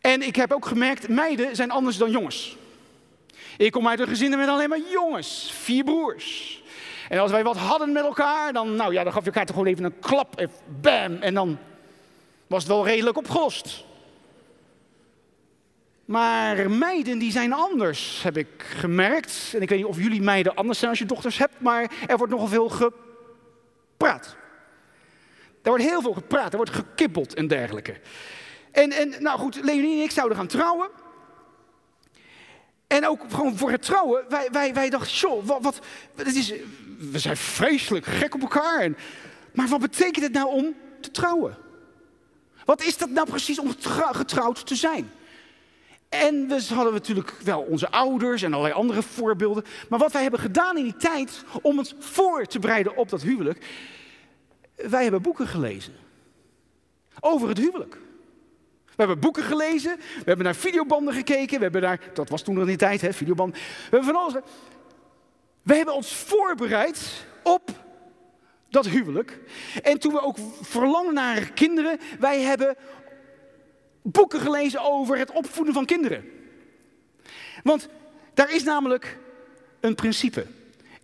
[0.00, 2.56] En ik heb ook gemerkt, meiden zijn anders dan jongens.
[3.56, 6.62] Ik kom uit een gezin met alleen maar jongens, vier broers.
[7.08, 9.56] En als wij wat hadden met elkaar, dan, nou ja, dan gaf je elkaar toch
[9.56, 11.58] gewoon even een klap, en bam, en dan
[12.46, 13.84] was het wel redelijk opgelost.
[16.12, 19.52] Maar meiden die zijn anders, heb ik gemerkt.
[19.54, 22.16] En ik weet niet of jullie meiden anders zijn als je dochters hebt, maar er
[22.16, 24.36] wordt nogal veel gepraat.
[25.62, 28.00] Er wordt heel veel gepraat, er wordt gekibbeld en dergelijke.
[28.70, 30.88] En, en nou goed, Leonie en ik zouden gaan trouwen.
[32.86, 35.80] En ook gewoon voor het trouwen, wij, wij, wij dachten, joh, wat, wat,
[36.16, 36.52] het is,
[36.98, 38.80] we zijn vreselijk gek op elkaar.
[38.80, 38.96] En,
[39.52, 41.56] maar wat betekent het nou om te trouwen?
[42.64, 43.74] Wat is dat nou precies om
[44.12, 45.10] getrouwd te zijn?
[46.12, 49.64] En we hadden natuurlijk wel onze ouders en allerlei andere voorbeelden.
[49.88, 53.22] Maar wat wij hebben gedaan in die tijd om ons voor te bereiden op dat
[53.22, 53.66] huwelijk.
[54.76, 55.92] Wij hebben boeken gelezen.
[57.20, 57.94] Over het huwelijk.
[58.84, 62.54] We hebben boeken gelezen, we hebben naar videobanden gekeken, we hebben naar, dat was toen
[62.54, 63.58] nog in die tijd, hè, videobanden.
[63.60, 64.34] We hebben van alles.
[65.62, 67.70] We hebben ons voorbereid op
[68.68, 69.38] dat huwelijk.
[69.82, 72.76] En toen we ook verlangen naar kinderen, wij hebben
[74.02, 76.24] boeken gelezen over het opvoeden van kinderen.
[77.62, 77.88] Want
[78.34, 79.18] daar is namelijk
[79.80, 80.46] een principe.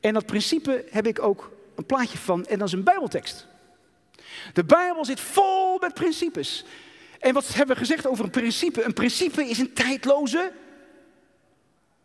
[0.00, 3.46] En dat principe heb ik ook een plaatje van, en dat is een Bijbeltekst.
[4.52, 6.64] De Bijbel zit vol met principes.
[7.18, 8.82] En wat hebben we gezegd over een principe?
[8.82, 10.52] Een principe is een tijdloze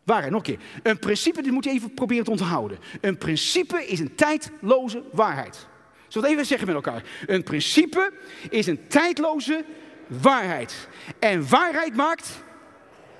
[0.03, 0.31] waarheid.
[0.31, 0.65] Nog een keer.
[0.83, 2.77] Een principe, dit moet je even proberen te onthouden.
[3.01, 5.67] Een principe is een tijdloze waarheid.
[6.07, 7.03] Zullen we het even zeggen met elkaar?
[7.25, 8.13] Een principe
[8.49, 9.65] is een tijdloze
[10.07, 10.87] waarheid.
[11.19, 12.43] En waarheid maakt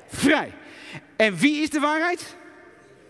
[0.08, 0.54] vrij.
[1.16, 2.36] En wie is de waarheid?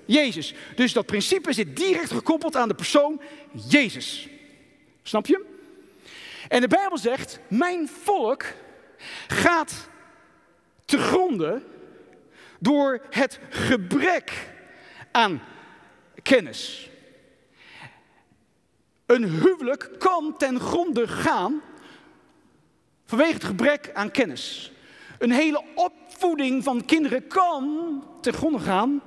[0.06, 0.54] Jezus.
[0.76, 3.22] Dus dat principe zit direct gekoppeld aan de persoon
[3.70, 4.28] Jezus.
[5.04, 5.46] Snap je?
[6.48, 8.46] En de Bijbel zegt: Mijn volk
[9.28, 9.90] gaat
[10.86, 11.64] te gronden
[12.60, 14.50] door het gebrek
[15.12, 15.42] aan
[16.22, 16.90] kennis.
[19.06, 21.62] Een huwelijk kan ten gronde gaan
[23.06, 24.72] vanwege het gebrek aan kennis.
[25.18, 29.02] Een hele opvoeding van kinderen kan ten gronde gaan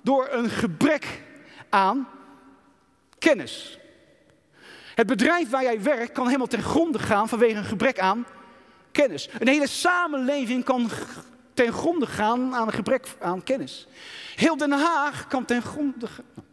[0.00, 1.22] door een gebrek
[1.68, 2.08] aan
[3.18, 3.78] kennis.
[4.94, 8.26] Het bedrijf waar jij werkt kan helemaal ten gronde gaan vanwege een gebrek aan
[8.92, 9.28] kennis.
[9.38, 10.90] Een hele samenleving kan
[11.54, 13.86] ten gronde gaan aan een gebrek aan kennis.
[14.36, 16.50] Heel Den Haag kan ten gronde gaan.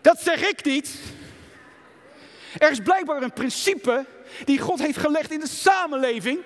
[0.00, 0.98] Dat zeg ik niet.
[2.58, 4.06] Er is blijkbaar een principe
[4.44, 6.38] die God heeft gelegd in de samenleving.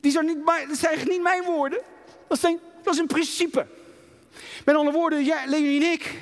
[0.00, 1.82] Die zijn niet, dat zijn niet mijn woorden.
[2.28, 3.66] Dat, zijn, dat is een principe.
[4.64, 6.20] Met andere woorden, ja, en ik,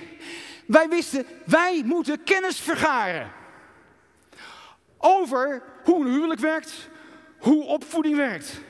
[0.66, 3.32] wij wisten, wij moeten kennis vergaren.
[4.98, 6.72] Over hoe een huwelijk werkt,
[7.38, 8.60] hoe opvoeding werkt.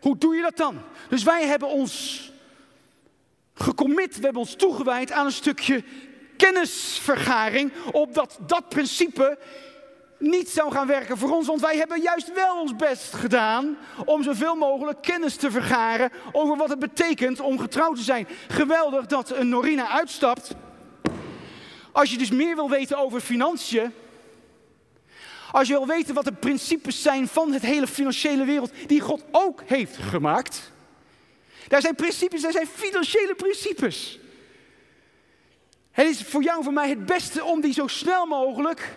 [0.00, 0.82] Hoe doe je dat dan?
[1.08, 2.24] Dus wij hebben ons
[3.56, 5.84] gecommit, we hebben ons toegewijd aan een stukje
[6.36, 9.38] kennisvergaring, opdat dat principe
[10.18, 11.46] niet zou gaan werken voor ons.
[11.46, 16.56] Want wij hebben juist wel ons best gedaan om zoveel mogelijk kennis te vergaren over
[16.56, 18.28] wat het betekent om getrouwd te zijn.
[18.48, 20.54] Geweldig dat een Norina uitstapt
[21.92, 23.92] als je dus meer wil weten over financiën,
[25.50, 29.24] als je wil weten wat de principes zijn van het hele financiële wereld die God
[29.30, 30.72] ook heeft gemaakt.
[31.68, 34.18] Daar zijn principes, daar zijn financiële principes.
[35.90, 38.96] Het is voor jou en voor mij het beste om die zo snel mogelijk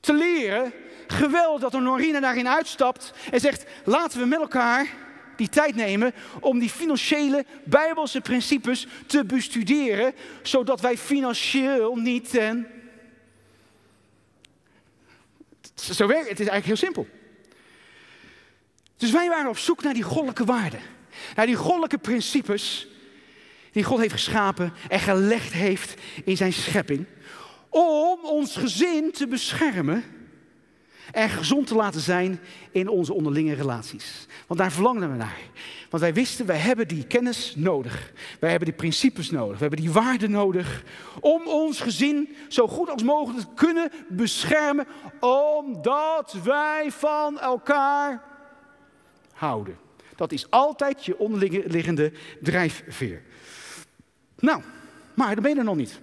[0.00, 0.72] te leren.
[1.06, 4.88] Geweldig dat een Norina daarin uitstapt en zegt: laten we met elkaar
[5.36, 12.66] die tijd nemen om die financiële bijbelse principes te bestuderen, zodat wij financieel niet ten.
[15.74, 17.06] Zo werkt het, is eigenlijk heel simpel.
[18.96, 20.80] Dus wij waren op zoek naar die goddelijke waarden,
[21.34, 22.88] naar die goddelijke principes
[23.72, 27.06] die God heeft geschapen en gelegd heeft in zijn schepping,
[27.68, 30.04] om ons gezin te beschermen
[31.12, 34.26] en gezond te laten zijn in onze onderlinge relaties.
[34.46, 35.38] Want daar verlangden we naar.
[35.90, 38.12] Want wij wisten, wij hebben die kennis nodig.
[38.40, 39.54] Wij hebben die principes nodig.
[39.54, 40.82] We hebben die waarden nodig
[41.20, 44.86] om ons gezin zo goed als mogelijk te kunnen beschermen,
[45.20, 48.22] omdat wij van elkaar
[49.32, 49.85] houden.
[50.16, 53.22] Dat is altijd je onderliggende drijfveer.
[54.38, 54.62] Nou,
[55.14, 56.00] maar dan ben je er nog niet.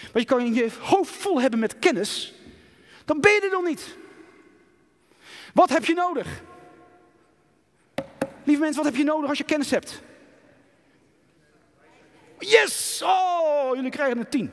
[0.00, 2.34] Want je kan je hoofd vol hebben met kennis,
[3.04, 3.96] dan ben je er nog niet.
[5.54, 6.42] Wat heb je nodig?
[8.44, 10.02] Lieve mensen, wat heb je nodig als je kennis hebt?
[12.38, 13.02] Yes!
[13.04, 14.50] Oh, jullie krijgen een tien.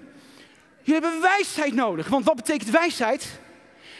[0.81, 2.07] Jullie hebben wijsheid nodig.
[2.07, 3.39] Want wat betekent wijsheid?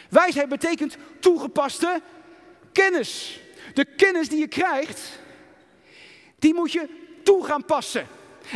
[0.08, 2.00] Wijsheid betekent toegepaste
[2.72, 3.40] kennis.
[3.74, 5.20] De kennis die je krijgt,
[6.38, 6.88] die moet je
[7.22, 8.06] toe gaan passen.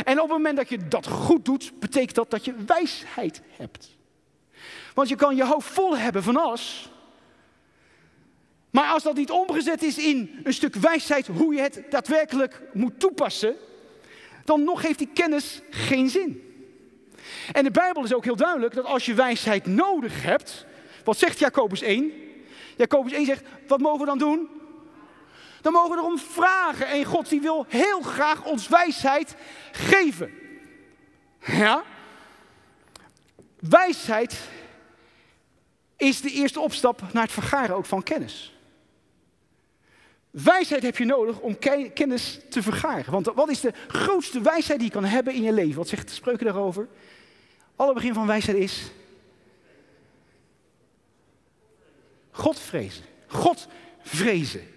[0.03, 3.89] En op het moment dat je dat goed doet, betekent dat dat je wijsheid hebt.
[4.93, 6.89] Want je kan je hoofd vol hebben van alles.
[8.69, 12.99] Maar als dat niet omgezet is in een stuk wijsheid hoe je het daadwerkelijk moet
[12.99, 13.55] toepassen,
[14.45, 16.43] dan nog heeft die kennis geen zin.
[17.51, 20.65] En de Bijbel is ook heel duidelijk dat als je wijsheid nodig hebt,
[21.03, 22.11] wat zegt Jacobus 1?
[22.77, 24.49] Jacobus 1 zegt, wat mogen we dan doen?
[25.65, 26.87] Dan mogen we erom vragen.
[26.87, 29.35] En God die wil heel graag ons wijsheid
[29.71, 30.31] geven.
[31.39, 31.83] Ja?
[33.59, 34.39] Wijsheid
[35.97, 38.57] is de eerste opstap naar het vergaren ook van kennis.
[40.29, 41.57] Wijsheid heb je nodig om
[41.93, 43.11] kennis te vergaren.
[43.11, 45.75] Want wat is de grootste wijsheid die je kan hebben in je leven?
[45.75, 46.87] Wat zegt de spreuken daarover?
[47.75, 48.91] Alle begin van wijsheid is.
[52.31, 53.05] God vrezen.
[53.27, 53.67] God
[54.01, 54.73] vrezen.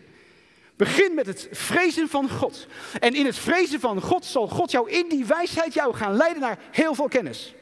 [0.79, 2.67] Begin met het vrezen van God.
[3.01, 6.41] En in het vrezen van God zal God jou in die wijsheid jou gaan leiden
[6.41, 7.55] naar heel veel kennis.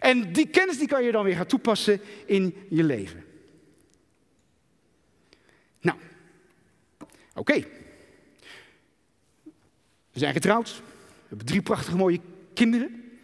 [0.00, 3.24] En die kennis die kan je dan weer gaan toepassen in je leven.
[5.80, 5.98] Nou,
[7.34, 7.64] oké.
[10.10, 10.76] We zijn getrouwd.
[10.76, 12.20] We hebben drie prachtige mooie
[12.54, 13.18] kinderen.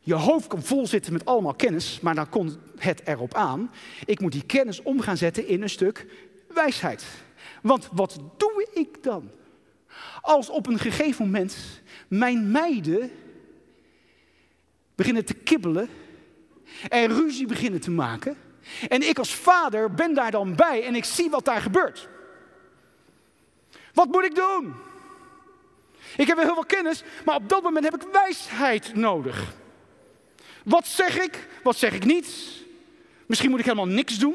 [0.00, 3.70] Je hoofd kan vol zitten met allemaal kennis, maar dan komt het erop aan.
[4.04, 6.06] Ik moet die kennis om gaan zetten in een stuk
[6.48, 7.04] wijsheid.
[7.62, 9.30] Want wat doe ik dan?
[10.20, 11.56] Als op een gegeven moment
[12.08, 13.10] mijn meiden
[14.94, 15.88] beginnen te kibbelen
[16.88, 18.36] en ruzie beginnen te maken.
[18.88, 22.08] En ik als vader ben daar dan bij en ik zie wat daar gebeurt.
[23.92, 24.74] Wat moet ik doen?
[26.16, 29.54] Ik heb heel veel kennis, maar op dat moment heb ik wijsheid nodig.
[30.64, 31.48] Wat zeg ik?
[31.62, 32.28] Wat zeg ik niet?
[33.26, 34.34] Misschien moet ik helemaal niks doen.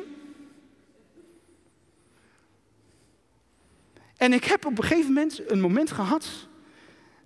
[4.20, 6.30] En ik heb op een gegeven moment een moment gehad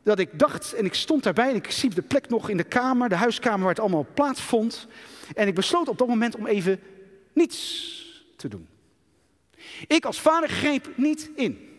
[0.04, 2.64] dat ik dacht, en ik stond daarbij en ik zie de plek nog in de
[2.64, 4.88] kamer, de huiskamer waar het allemaal plaatsvond.
[5.36, 6.80] En ik besloot op dat moment om even
[7.34, 8.68] niets te doen.
[9.88, 11.70] Ik als vader greep niet in.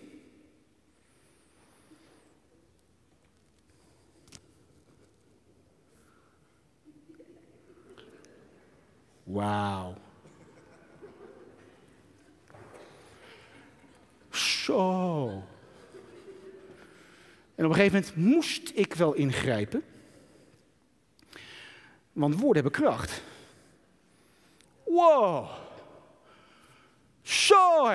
[9.22, 10.03] Wauw.
[14.36, 15.28] Zo.
[17.54, 19.82] En op een gegeven moment moest ik wel ingrijpen.
[22.12, 23.22] Want woorden hebben kracht.
[24.84, 25.48] Wow.
[27.22, 27.88] Zo.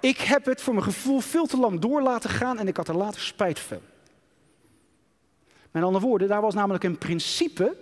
[0.00, 2.88] Ik heb het voor mijn gevoel veel te lang door laten gaan en ik had
[2.88, 3.80] er later spijt van.
[5.70, 7.76] Met andere woorden, daar was namelijk een principe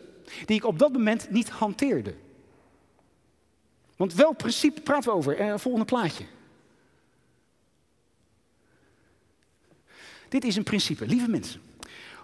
[0.44, 2.14] die ik op dat moment niet hanteerde.
[3.96, 5.36] Want welk principe praten we over?
[5.36, 6.24] Eh, volgende plaatje.
[10.30, 11.60] Dit is een principe, lieve mensen.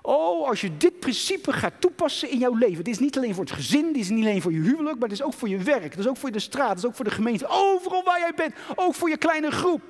[0.03, 2.85] Oh, als je dit principe gaat toepassen in jouw leven.
[2.85, 5.09] Dit is niet alleen voor het gezin, dit is niet alleen voor je huwelijk, maar
[5.09, 5.91] dit is ook voor je werk.
[5.91, 7.47] Dat is ook voor de straat, dat is ook voor de gemeente.
[7.49, 9.83] Overal waar jij bent, ook voor je kleine groep.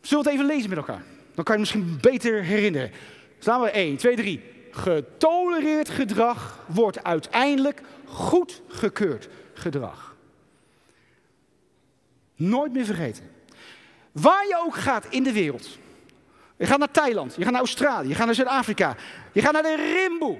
[0.00, 1.02] Zullen we het even lezen met elkaar?
[1.34, 2.90] Dan kan je het misschien beter herinneren.
[3.38, 4.42] Staan we 1, 2, 3.
[4.70, 10.16] Getolereerd gedrag wordt uiteindelijk goedgekeurd gedrag.
[12.34, 13.24] Nooit meer vergeten.
[14.12, 15.78] Waar je ook gaat in de wereld.
[16.56, 18.96] Je gaat naar Thailand, je gaat naar Australië, je gaat naar Zuid-Afrika,
[19.32, 20.38] je gaat naar de Rimboe.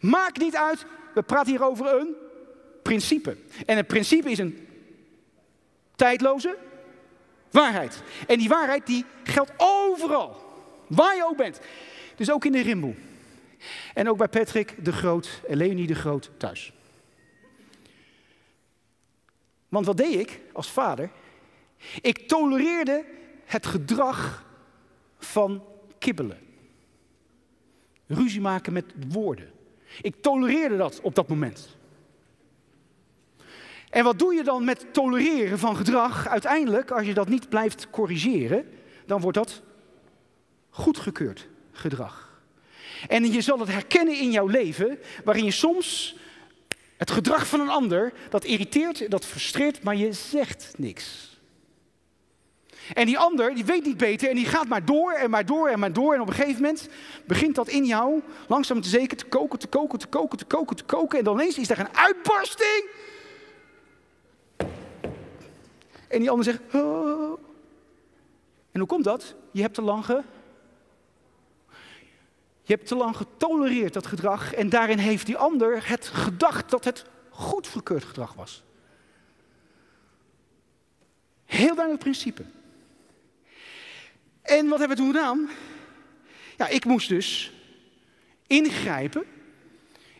[0.00, 2.14] Maakt niet uit, we praten hier over een
[2.82, 3.36] principe.
[3.66, 4.68] En het principe is een
[5.96, 6.56] tijdloze
[7.50, 8.02] waarheid.
[8.26, 10.36] En die waarheid die geldt overal,
[10.86, 11.60] waar je ook bent.
[12.16, 12.94] Dus ook in de Rimboe.
[13.94, 16.72] En ook bij Patrick de Groot en Leonie de Groot thuis.
[19.68, 21.10] Want wat deed ik als vader?
[22.00, 23.04] Ik tolereerde
[23.44, 24.45] het gedrag
[25.18, 25.64] van
[25.98, 26.38] kibbelen.
[28.06, 29.50] Ruzie maken met woorden.
[30.02, 31.76] Ik tolereerde dat op dat moment.
[33.90, 36.28] En wat doe je dan met tolereren van gedrag?
[36.28, 38.68] Uiteindelijk, als je dat niet blijft corrigeren,
[39.06, 39.62] dan wordt dat
[40.70, 42.40] goedgekeurd gedrag.
[43.08, 46.16] En je zal het herkennen in jouw leven, waarin je soms
[46.96, 51.35] het gedrag van een ander, dat irriteert, dat frustreert, maar je zegt niks.
[52.94, 55.68] En die ander, die weet niet beter en die gaat maar door en maar door
[55.68, 56.14] en maar door.
[56.14, 56.88] En op een gegeven moment
[57.26, 60.76] begint dat in jou langzaam te zeker te koken, te koken, te koken, te koken,
[60.76, 61.18] te koken.
[61.18, 62.88] En dan ineens is er een uitbarsting.
[66.08, 67.40] En die ander zegt, oh.
[68.72, 69.34] En hoe komt dat?
[69.50, 70.22] Je hebt te lang ge...
[72.62, 76.84] Je hebt te lang getolereerd dat gedrag en daarin heeft die ander het gedacht dat
[76.84, 78.62] het goedgekeurd gedrag was.
[81.44, 82.44] Heel duidelijk principe.
[84.46, 85.50] En wat hebben we toen gedaan?
[86.56, 87.52] Ja, ik moest dus
[88.46, 89.24] ingrijpen.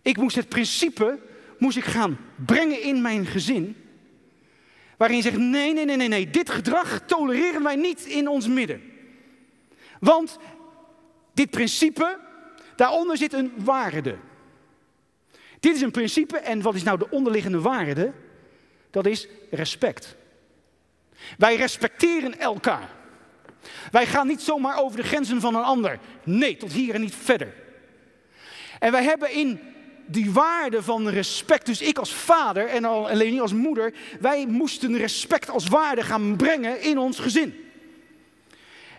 [0.02, 1.18] Ik moest het principe
[1.58, 3.76] moest ik gaan brengen in mijn gezin.
[4.96, 8.48] Waarin je zegt: nee, nee, nee, nee, nee, dit gedrag tolereren wij niet in ons
[8.48, 8.82] midden.
[10.00, 10.38] Want
[11.34, 12.18] dit principe,
[12.76, 14.16] daaronder zit een waarde.
[15.60, 18.12] Dit is een principe en wat is nou de onderliggende waarde?
[18.90, 20.16] Dat is respect.
[21.38, 22.94] Wij respecteren elkaar.
[23.90, 25.98] Wij gaan niet zomaar over de grenzen van een ander.
[26.24, 27.54] Nee, tot hier en niet verder.
[28.78, 29.60] En wij hebben in
[30.06, 35.50] die waarde van respect, dus ik als vader en alleen als moeder, wij moesten respect
[35.50, 37.54] als waarde gaan brengen in ons gezin.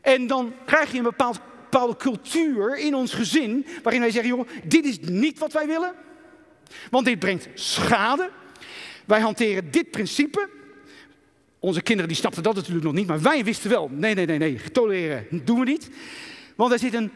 [0.01, 4.47] En dan krijg je een bepaald, bepaalde cultuur in ons gezin, waarin wij zeggen, joh,
[4.63, 5.93] dit is niet wat wij willen,
[6.91, 8.29] want dit brengt schade.
[9.05, 10.49] Wij hanteren dit principe.
[11.67, 14.37] Onze kinderen die snapten dat natuurlijk nog niet, maar wij wisten wel, nee, nee, nee,
[14.37, 15.89] nee, tolereren doen we niet.
[16.55, 17.11] Want er zit een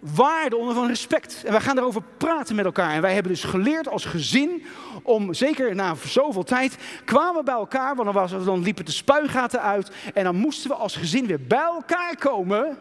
[0.00, 1.42] waarde onder van respect.
[1.44, 2.94] En wij gaan daarover praten met elkaar.
[2.94, 4.64] En wij hebben dus geleerd als gezin
[5.02, 8.90] om, zeker na zoveel tijd, kwamen we bij elkaar, want dan, was, dan liepen de
[8.90, 9.90] spuigaten uit.
[10.14, 12.78] En dan moesten we als gezin weer bij elkaar komen,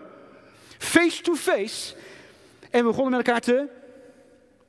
[0.77, 1.95] face to face.
[2.69, 3.67] En we begonnen met elkaar te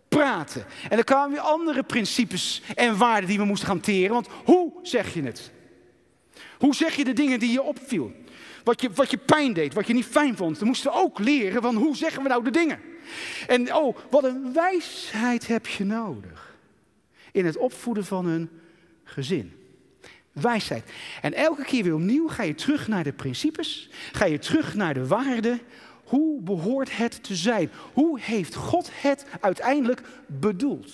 [0.09, 0.64] praten.
[0.82, 4.12] En dan kwamen weer andere principes en waarden die we moesten hanteren.
[4.12, 5.50] Want hoe zeg je het?
[6.62, 8.12] Hoe zeg je de dingen die je opviel?
[8.64, 10.58] Wat je, wat je pijn deed, wat je niet fijn vond.
[10.58, 12.80] Dan moesten we ook leren van hoe zeggen we nou de dingen.
[13.46, 16.56] En oh, wat een wijsheid heb je nodig.
[17.32, 18.50] In het opvoeden van een
[19.04, 19.52] gezin.
[20.32, 20.84] Wijsheid.
[21.22, 23.90] En elke keer weer opnieuw ga je terug naar de principes.
[24.12, 25.60] Ga je terug naar de waarden.
[26.04, 27.70] Hoe behoort het te zijn?
[27.92, 30.92] Hoe heeft God het uiteindelijk bedoeld?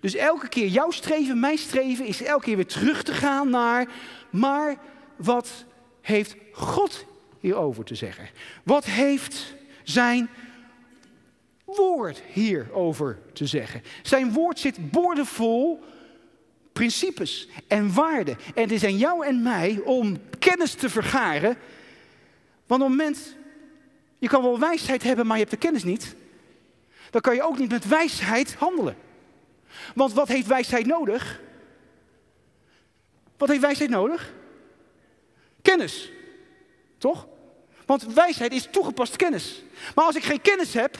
[0.00, 3.88] Dus elke keer jouw streven, mijn streven, is elke keer weer terug te gaan naar,
[4.30, 4.76] maar
[5.18, 5.64] wat
[6.00, 7.06] heeft God
[7.40, 8.28] hierover te zeggen?
[8.62, 10.28] Wat heeft zijn
[11.64, 13.82] woord hierover te zeggen?
[14.02, 15.84] Zijn woord zit boordevol
[16.72, 18.38] principes en waarden.
[18.54, 21.56] En het is aan jou en mij om kennis te vergaren.
[22.66, 23.36] Want op het moment,
[24.18, 26.16] je kan wel wijsheid hebben, maar je hebt de kennis niet.
[27.10, 28.96] Dan kan je ook niet met wijsheid handelen.
[29.94, 31.40] Want wat heeft wijsheid nodig?
[33.36, 34.32] Wat heeft wijsheid nodig?
[35.62, 36.10] Kennis.
[36.98, 37.26] Toch?
[37.86, 39.62] Want wijsheid is toegepaste kennis.
[39.94, 40.98] Maar als ik geen kennis heb,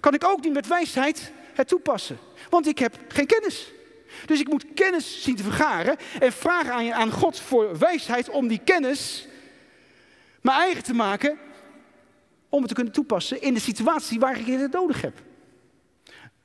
[0.00, 2.18] kan ik ook niet met wijsheid het toepassen.
[2.50, 3.72] Want ik heb geen kennis.
[4.26, 8.48] Dus ik moet kennis zien te vergaren en vragen aan, aan God voor wijsheid om
[8.48, 9.28] die kennis
[10.40, 11.38] mijn eigen te maken.
[12.48, 15.22] Om het te kunnen toepassen in de situatie waar ik het nodig heb.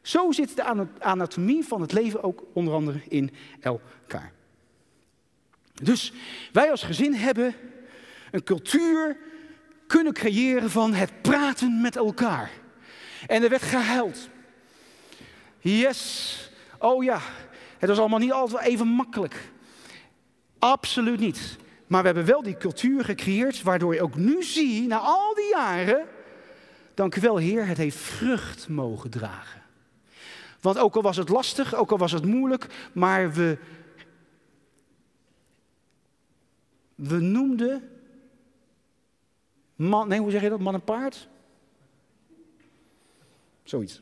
[0.02, 4.34] Zo zit de anatomie van het leven ook onder andere in elkaar.
[5.82, 6.14] Dus
[6.52, 7.56] wij als gezin hebben
[8.32, 9.18] een cultuur
[9.88, 12.50] kunnen creëren van het praten met elkaar.
[13.28, 14.30] En er werd gehuild.
[15.60, 17.22] Yes, oh ja,
[17.78, 19.52] het was allemaal niet altijd even makkelijk.
[20.60, 21.58] Absoluut niet.
[21.88, 25.50] Maar we hebben wel die cultuur gecreëerd, waardoor je ook nu ziet, na al die
[25.50, 26.08] jaren,
[26.94, 29.62] dank u wel Heer, het heeft vrucht mogen dragen.
[30.62, 33.58] Want ook al was het lastig, ook al was het moeilijk, maar we,
[37.02, 37.90] we noemden
[39.76, 40.60] Man, nee, hoe zeg je dat?
[40.60, 41.28] Man en paard?
[43.64, 44.02] Zoiets.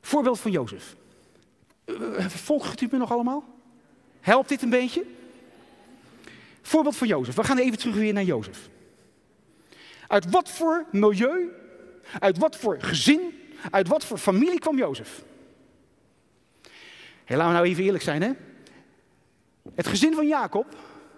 [0.00, 0.96] Voorbeeld van Jozef.
[1.84, 3.44] Eh, volgt u me nog allemaal?
[4.20, 5.04] Helpt dit een beetje?
[6.62, 7.34] Voorbeeld van Jozef.
[7.34, 8.68] We gaan even terug weer naar Jozef.
[10.08, 11.50] Uit wat voor milieu,
[12.18, 13.20] uit wat voor gezin,
[13.70, 15.24] uit wat voor familie kwam Jozef?
[17.24, 18.32] Hey, laten we nou even eerlijk zijn, hè?
[19.74, 20.66] Het gezin van Jacob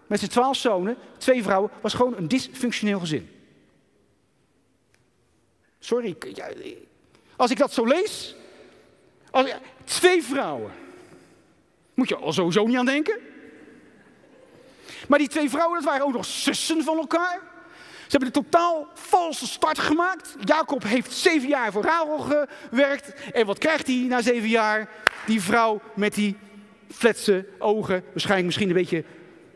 [0.07, 3.31] met zijn twaalf zonen, twee vrouwen, was gewoon een dysfunctioneel gezin.
[5.79, 6.17] Sorry,
[7.37, 8.37] als ik dat zo lees,
[9.31, 10.73] als, twee vrouwen,
[11.95, 13.19] moet je al sowieso niet aan denken.
[15.09, 17.41] Maar die twee vrouwen, dat waren ook nog zussen van elkaar.
[18.07, 20.35] Ze hebben een totaal valse start gemaakt.
[20.45, 23.31] Jacob heeft zeven jaar voor Rachel gewerkt.
[23.33, 24.91] En wat krijgt hij na zeven jaar?
[25.27, 26.37] Die vrouw met die
[26.91, 28.05] fletse ogen.
[28.11, 29.05] Waarschijnlijk misschien een beetje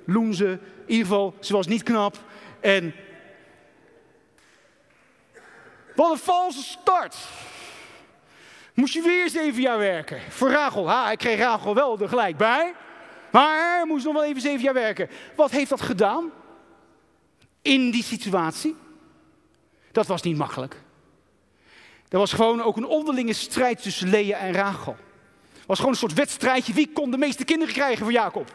[0.06, 0.46] loenze.
[0.46, 2.16] In ieder geval, ze was niet knap.
[2.60, 2.94] En
[5.94, 7.16] wat een valse start.
[8.74, 10.20] Moest je weer zeven jaar werken.
[10.28, 10.88] Voor Rachel.
[10.88, 12.74] Ha, ik kreeg Rachel wel er gelijk bij.
[13.30, 15.10] Maar moest nog wel even zeven jaar werken.
[15.36, 16.30] Wat heeft dat gedaan?
[17.62, 18.76] In die situatie.
[19.92, 20.76] Dat was niet makkelijk.
[22.08, 24.96] Er was gewoon ook een onderlinge strijd tussen Lea en Rachel.
[25.70, 26.72] Was gewoon een soort wedstrijdje.
[26.72, 28.52] Wie kon de meeste kinderen krijgen voor Jacob?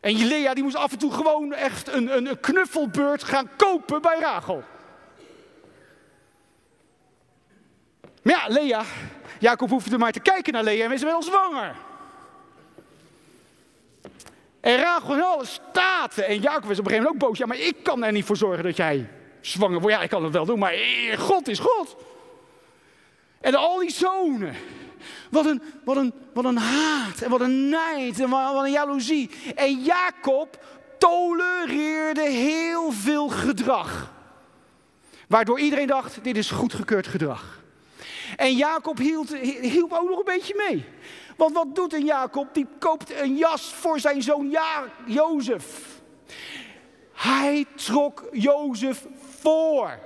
[0.00, 4.18] En Lea die moest af en toe gewoon echt een, een, knuffelbeurt gaan kopen bij
[4.20, 4.62] Rachel.
[8.22, 8.84] Maar ja, Lea,
[9.38, 11.74] Jacob hoefde maar te kijken naar Lea en is wel zwanger.
[14.60, 16.26] En Rachel in alle staten.
[16.26, 17.38] En Jacob is op een gegeven moment ook boos.
[17.38, 19.08] Ja, maar ik kan er niet voor zorgen dat jij
[19.40, 19.96] zwanger wordt.
[19.96, 20.74] Ja, ik kan het wel doen, maar
[21.16, 21.96] God is God.
[23.44, 24.54] En al die zonen.
[25.30, 29.30] Wat een, wat een, wat een haat en wat een nijd en wat, een jaloezie.
[29.54, 30.64] En Jacob
[30.98, 34.12] tolereerde heel veel gedrag.
[35.28, 37.62] Waardoor iedereen dacht, dit is goedgekeurd gedrag.
[38.36, 40.84] En Jacob hield, hielp ook nog een beetje mee.
[41.36, 42.54] Want wat doet een Jacob?
[42.54, 46.00] Die koopt een jas voor zijn zoon ja, Jozef.
[47.12, 49.06] Hij trok Jozef
[49.40, 49.98] voor.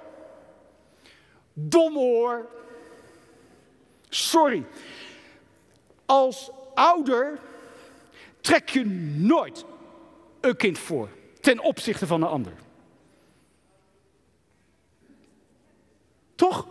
[1.53, 2.57] Dom hoor.
[4.09, 4.65] Sorry.
[6.07, 7.39] Als ouder
[8.41, 8.85] trek je
[9.17, 9.65] nooit
[10.41, 11.09] een kind voor
[11.41, 12.53] ten opzichte van een ander.
[16.35, 16.67] Toch?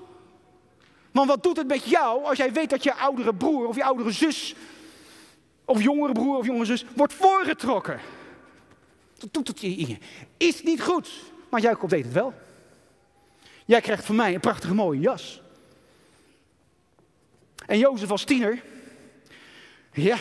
[1.11, 3.83] Want wat doet het met jou als jij weet dat je oudere broer of je
[3.83, 4.55] oudere zus,
[5.65, 7.99] of jongere broer of jongere zus, wordt voorgetrokken?
[9.17, 9.97] Dat doet het je.
[10.37, 11.09] Is niet goed.
[11.49, 12.33] Maar Jacob weet het wel.
[13.65, 15.41] Jij krijgt van mij een prachtige mooie jas.
[17.67, 18.61] En Jozef als tiener,
[19.93, 20.17] ja.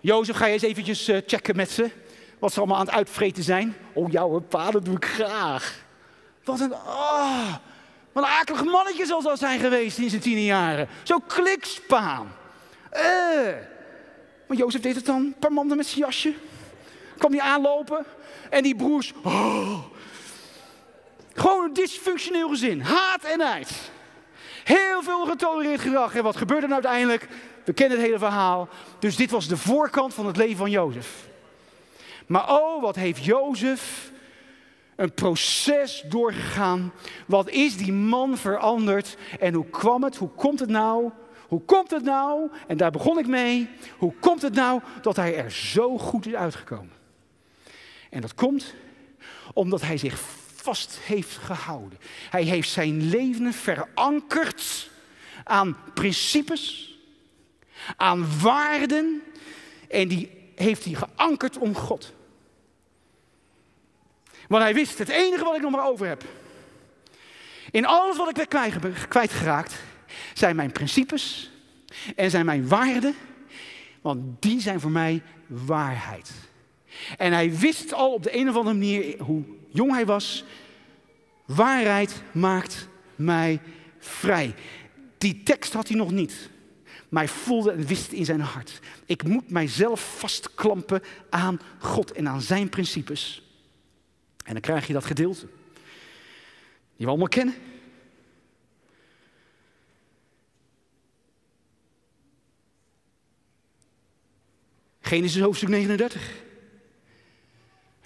[0.00, 1.90] Jozef, ga je eens eventjes eh, checken met ze.
[2.38, 3.76] Wat ze allemaal aan het uitvreten zijn.
[3.92, 5.84] Oh, jouw vader doe ik graag.
[6.44, 7.54] Wat een, oh,
[8.12, 10.88] wat een akelig mannetje zal dat zijn geweest in zijn tien jaren.
[11.02, 12.32] Zo klikspaan.
[12.90, 13.02] Eh.
[14.46, 16.34] Maar Jozef deed het dan, een paar maanden met zijn jasje.
[17.18, 18.06] Kwam hij aanlopen
[18.50, 19.84] en die broers, oh.
[21.34, 23.90] Gewoon een dysfunctioneel gezin, haat en nijd.
[24.64, 26.14] Heel veel getolereerd gedrag.
[26.14, 27.28] En wat gebeurde er nou uiteindelijk?
[27.64, 28.68] We kennen het hele verhaal.
[28.98, 31.28] Dus dit was de voorkant van het leven van Jozef.
[32.26, 34.10] Maar oh, wat heeft Jozef
[35.00, 36.92] een proces doorgegaan.
[37.26, 39.16] Wat is die man veranderd?
[39.38, 40.16] En hoe kwam het?
[40.16, 41.10] Hoe komt het nou?
[41.48, 42.50] Hoe komt het nou?
[42.66, 43.68] En daar begon ik mee.
[43.98, 46.92] Hoe komt het nou dat hij er zo goed is uitgekomen?
[48.10, 48.74] En dat komt
[49.54, 50.20] omdat hij zich
[50.62, 51.98] vast heeft gehouden.
[52.30, 54.90] Hij heeft zijn leven verankerd
[55.44, 56.94] aan principes,
[57.96, 59.22] aan waarden.
[59.88, 62.12] En die heeft hij geankerd om God.
[64.48, 66.24] Want hij wist, het enige wat ik nog maar over heb.
[67.70, 68.48] In alles wat ik
[68.80, 69.74] ben kwijtgeraakt,
[70.34, 71.50] zijn mijn principes
[72.16, 73.14] en zijn mijn waarden.
[74.00, 76.30] Want die zijn voor mij waarheid.
[77.16, 80.44] En hij wist al op de een of andere manier, hoe jong hij was,
[81.46, 83.60] waarheid maakt mij
[83.98, 84.54] vrij.
[85.18, 86.50] Die tekst had hij nog niet.
[87.08, 88.80] Maar hij voelde en wist in zijn hart.
[89.04, 93.42] Ik moet mijzelf vastklampen aan God en aan zijn principes.
[94.44, 95.46] En dan krijg je dat gedeelte.
[96.96, 97.54] Die we allemaal kennen.
[105.00, 106.32] Genesis hoofdstuk 39.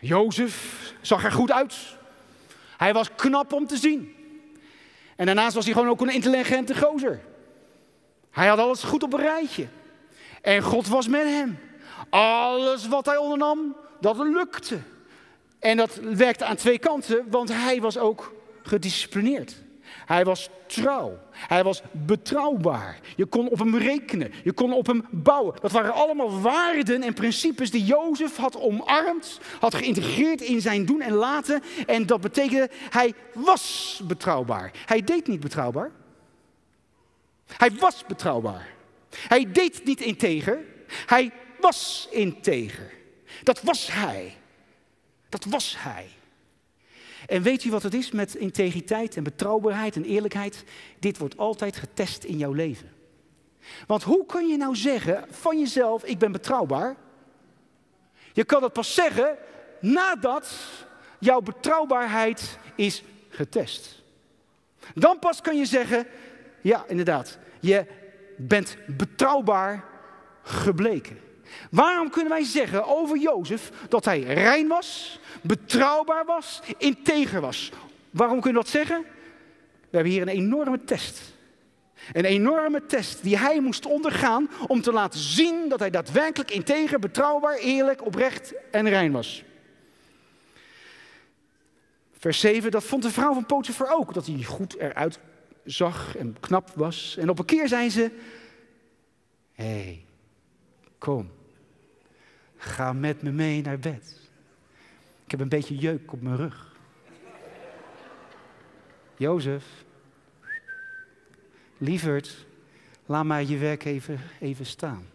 [0.01, 1.75] Jozef zag er goed uit.
[2.77, 4.15] Hij was knap om te zien.
[5.17, 7.21] En daarnaast was hij gewoon ook een intelligente gozer.
[8.31, 9.67] Hij had alles goed op een rijtje.
[10.43, 11.59] En God was met hem.
[12.11, 14.79] Alles wat hij ondernam, dat lukte.
[15.59, 19.63] En dat werkte aan twee kanten, want hij was ook gedisciplineerd.
[20.05, 21.19] Hij was trouw.
[21.31, 22.99] Hij was betrouwbaar.
[23.17, 24.33] Je kon op hem rekenen.
[24.45, 25.57] Je kon op hem bouwen.
[25.61, 31.01] Dat waren allemaal waarden en principes die Jozef had omarmd, had geïntegreerd in zijn doen
[31.01, 31.63] en laten.
[31.87, 34.71] En dat betekende, hij was betrouwbaar.
[34.87, 35.91] Hij deed niet betrouwbaar.
[37.47, 38.69] Hij was betrouwbaar.
[39.11, 40.59] Hij deed niet integer.
[41.07, 41.31] Hij
[41.61, 42.93] was integer.
[43.43, 44.37] Dat was hij.
[45.29, 46.07] Dat was hij.
[47.27, 50.65] En weet u wat het is met integriteit en betrouwbaarheid en eerlijkheid?
[50.99, 52.93] Dit wordt altijd getest in jouw leven.
[53.87, 56.97] Want hoe kun je nou zeggen van jezelf, ik ben betrouwbaar?
[58.33, 59.37] Je kan het pas zeggen
[59.81, 60.57] nadat
[61.19, 64.03] jouw betrouwbaarheid is getest.
[64.95, 66.07] Dan pas kan je zeggen,
[66.61, 67.87] ja inderdaad, je
[68.37, 69.85] bent betrouwbaar
[70.43, 71.19] gebleken.
[71.71, 77.73] Waarom kunnen wij zeggen over Jozef dat hij rein was, betrouwbaar was, integer was?
[78.11, 79.05] Waarom kunnen we dat zeggen?
[79.81, 81.33] We hebben hier een enorme test.
[82.13, 86.99] Een enorme test die hij moest ondergaan om te laten zien dat hij daadwerkelijk integer,
[86.99, 89.45] betrouwbaar, eerlijk, oprecht en rein was.
[92.19, 95.19] Vers 7, dat vond de vrouw van Potifar ook, dat hij goed eruit
[95.65, 97.17] zag en knap was.
[97.17, 98.11] En op een keer zei ze,
[99.53, 100.05] hé, hey,
[100.99, 101.31] kom,
[102.57, 104.24] ga met me mee naar bed.
[105.35, 106.77] Ik heb een beetje jeuk op mijn rug.
[109.17, 109.65] Jozef,
[111.79, 112.47] lieverd,
[113.07, 115.07] laat mij je werk even, even staan.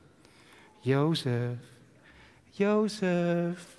[0.80, 1.58] Jozef,
[2.50, 3.78] Jozef.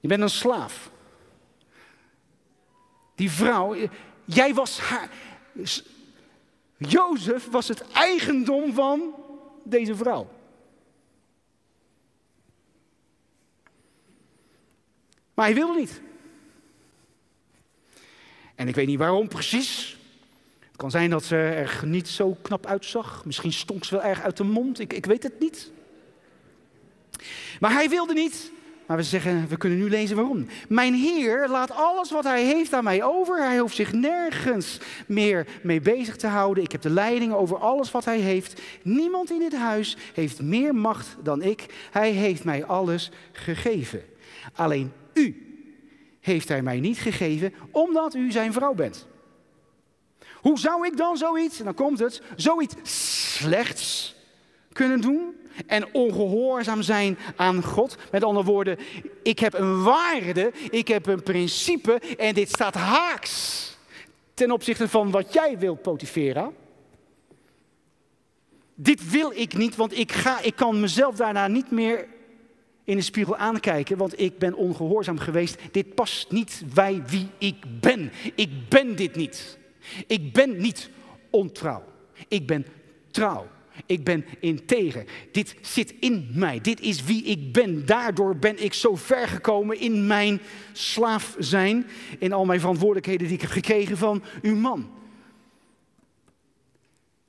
[0.00, 0.90] Je bent een slaaf.
[3.14, 3.76] Die vrouw,
[4.24, 5.10] jij was haar.
[6.76, 9.14] Jozef was het eigendom van
[9.64, 10.36] deze vrouw.
[15.38, 16.00] Maar hij wilde niet.
[18.54, 19.98] En ik weet niet waarom precies.
[20.60, 23.24] Het kan zijn dat ze er niet zo knap uitzag.
[23.24, 24.78] Misschien stonk ze wel erg uit de mond.
[24.78, 25.70] Ik, ik weet het niet.
[27.60, 28.50] Maar hij wilde niet.
[28.86, 30.46] Maar we zeggen, we kunnen nu lezen waarom.
[30.68, 33.44] Mijn Heer laat alles wat hij heeft aan mij over.
[33.44, 36.64] Hij hoeft zich nergens meer mee bezig te houden.
[36.64, 38.60] Ik heb de leiding over alles wat hij heeft.
[38.82, 41.88] Niemand in dit huis heeft meer macht dan ik.
[41.90, 44.02] Hij heeft mij alles gegeven.
[44.52, 45.48] Alleen u
[46.20, 49.06] heeft hij mij niet gegeven, omdat u zijn vrouw bent.
[50.34, 52.74] Hoe zou ik dan zoiets, en dan komt het, zoiets
[53.38, 54.14] slechts
[54.72, 57.96] kunnen doen en ongehoorzaam zijn aan God?
[58.10, 58.78] Met andere woorden,
[59.22, 63.66] ik heb een waarde, ik heb een principe en dit staat haaks
[64.34, 66.50] ten opzichte van wat jij wilt, Potifera.
[68.74, 72.06] Dit wil ik niet, want ik, ga, ik kan mezelf daarna niet meer
[72.88, 75.58] in de spiegel aankijken, want ik ben ongehoorzaam geweest.
[75.70, 78.12] Dit past niet bij wie ik ben.
[78.34, 79.58] Ik ben dit niet.
[80.06, 80.90] Ik ben niet
[81.30, 81.84] ontrouw.
[82.28, 82.66] Ik ben
[83.10, 83.46] trouw.
[83.86, 85.04] Ik ben integer.
[85.32, 86.60] Dit zit in mij.
[86.60, 87.86] Dit is wie ik ben.
[87.86, 90.40] Daardoor ben ik zo ver gekomen in mijn
[90.72, 91.86] slaaf zijn.
[92.18, 94.90] In al mijn verantwoordelijkheden die ik heb gekregen van uw man.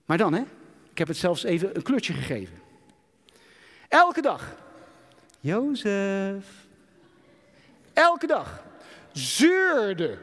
[0.05, 0.41] Maar dan, hè?
[0.91, 2.57] Ik heb het zelfs even een kleurtje gegeven.
[3.87, 4.67] Elke dag
[5.39, 6.45] Jozef.
[7.93, 8.63] Elke dag
[9.11, 10.17] zeurde,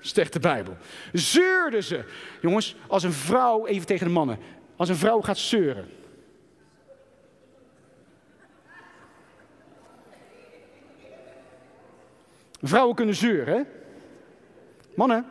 [0.00, 0.76] zegt de Bijbel,
[1.12, 2.04] zeurde ze.
[2.40, 4.38] Jongens, als een vrouw, even tegen de mannen,
[4.76, 5.88] als een vrouw gaat zeuren.
[12.62, 13.62] Vrouwen kunnen zeuren, hè?
[14.94, 15.26] Mannen?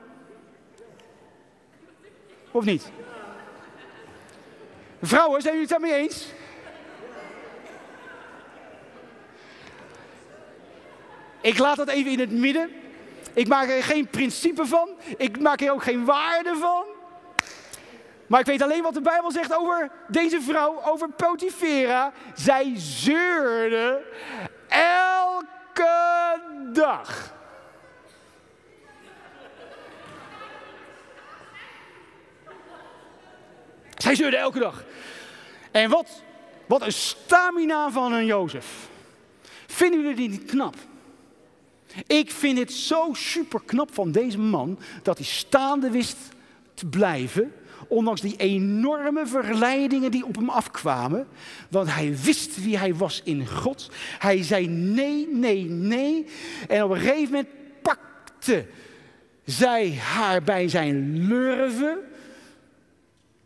[2.51, 2.91] Of niet?
[5.01, 6.27] Vrouwen, zijn jullie het daarmee eens?
[11.45, 12.71] Ik laat dat even in het midden.
[13.33, 14.89] Ik maak er geen principe van.
[15.17, 16.83] Ik maak er ook geen waarde van.
[18.27, 22.13] Maar ik weet alleen wat de Bijbel zegt over deze vrouw, over Potifera.
[22.33, 24.01] Zij zeurde
[24.67, 26.39] elke
[26.73, 27.33] dag.
[33.97, 34.83] Zij zeurde elke dag.
[35.71, 36.23] En wat,
[36.67, 38.67] wat een stamina van een Jozef.
[39.67, 40.75] Vinden jullie die niet knap?
[42.07, 46.17] Ik vind het zo super knap van deze man dat hij staande wist
[46.73, 47.53] te blijven.
[47.87, 51.27] Ondanks die enorme verleidingen die op hem afkwamen.
[51.69, 53.89] Want hij wist wie hij was in God.
[54.19, 56.25] Hij zei nee, nee, nee.
[56.67, 57.47] En op een gegeven moment
[57.81, 58.65] pakte
[59.45, 61.97] zij haar bij zijn lurven.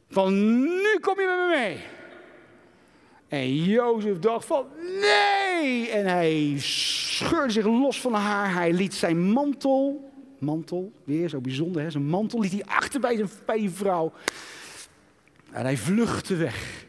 [0.10, 1.99] Van nu kom je met me mee.
[3.30, 4.66] En Jozef dacht van
[5.02, 5.90] nee.
[5.90, 8.54] En hij scheurde zich los van haar.
[8.54, 11.90] Hij liet zijn mantel, mantel, weer zo bijzonder, hè?
[11.90, 14.14] zijn mantel liet hij achter bij, zijn, die vrouw.
[15.52, 16.86] En hij vluchtte weg.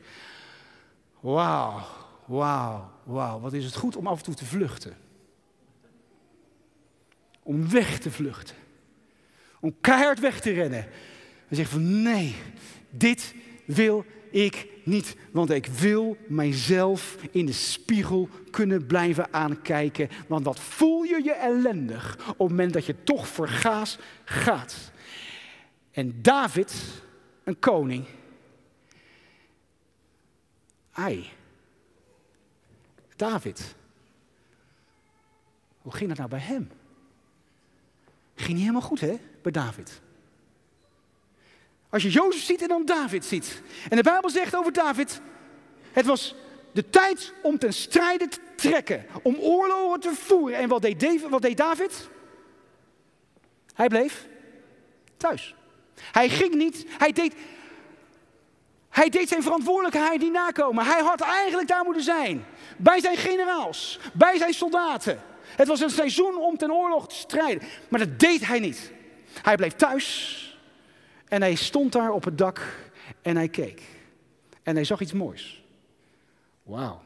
[1.20, 1.80] Wauw,
[2.24, 3.41] wauw, wauw.
[3.41, 4.97] Wat is het goed om af en toe te vluchten.
[7.43, 8.57] Om weg te vluchten.
[9.61, 10.86] Om keihard weg te rennen.
[11.49, 12.34] En zeggen van nee,
[12.91, 13.34] dit
[13.64, 20.08] wil ik niet, want ik wil mijzelf in de spiegel kunnen blijven aankijken.
[20.28, 24.90] Want dat voel je je ellendig op het moment dat je toch vergaas gaat.
[25.90, 27.02] En David,
[27.44, 28.06] een koning,
[30.90, 31.30] hij,
[33.16, 33.74] David,
[35.82, 36.70] hoe ging het nou bij hem?
[38.34, 40.00] Ging niet helemaal goed, hè, bij David.
[41.91, 43.62] Als je Jozef ziet en dan David ziet.
[43.88, 45.20] En de Bijbel zegt over David,
[45.93, 46.34] het was
[46.72, 50.59] de tijd om ten strijde te trekken, om oorlogen te voeren.
[50.59, 52.09] En wat deed, David, wat deed David?
[53.74, 54.26] Hij bleef
[55.16, 55.55] thuis.
[56.12, 57.34] Hij ging niet, hij deed,
[58.88, 60.84] hij deed zijn verantwoordelijkheid niet nakomen.
[60.84, 62.45] Hij had eigenlijk daar moeten zijn.
[62.76, 65.22] Bij zijn generaals, bij zijn soldaten.
[65.57, 67.68] Het was een seizoen om ten oorlog te strijden.
[67.88, 68.93] Maar dat deed hij niet.
[69.43, 70.49] Hij bleef thuis
[71.30, 72.90] en hij stond daar op het dak
[73.22, 73.82] en hij keek.
[74.62, 75.64] En hij zag iets moois.
[76.62, 77.02] Wauw.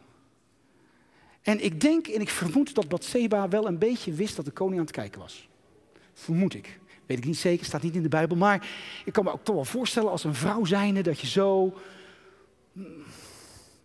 [1.43, 4.79] En ik denk en ik vermoed dat Bathseba wel een beetje wist dat de koning
[4.79, 5.49] aan het kijken was.
[6.13, 6.79] Vermoed ik.
[7.07, 8.37] Weet ik niet zeker, staat niet in de Bijbel.
[8.37, 8.69] Maar
[9.05, 11.75] ik kan me ook toch wel voorstellen als een vrouw zijnde dat je zo...
[12.75, 12.87] Vind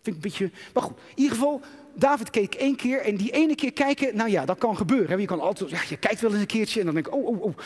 [0.02, 0.50] ik een beetje...
[0.74, 1.60] Maar goed, in ieder geval,
[1.94, 5.20] David keek één keer en die ene keer kijken, nou ja, dat kan gebeuren.
[5.20, 7.26] Je kan altijd, ja, je kijkt wel eens een keertje en dan denk ik, oh,
[7.26, 7.56] oh, oh.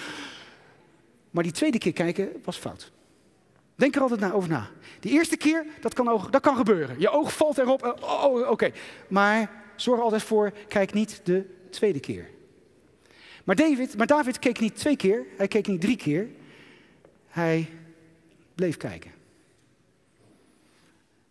[1.35, 2.93] Maar die tweede keer kijken was fout.
[3.75, 4.71] Denk er altijd over na.
[5.01, 7.01] Die eerste keer, dat kan, dat kan gebeuren.
[7.01, 8.73] Je oog valt erop, oh, oh, oh oké.
[9.09, 12.31] Maar zorg altijd voor, kijk niet de tweede keer.
[13.45, 16.29] Maar David, maar David keek niet twee keer, hij keek niet drie keer.
[17.29, 17.69] Hij
[18.55, 19.11] bleef kijken.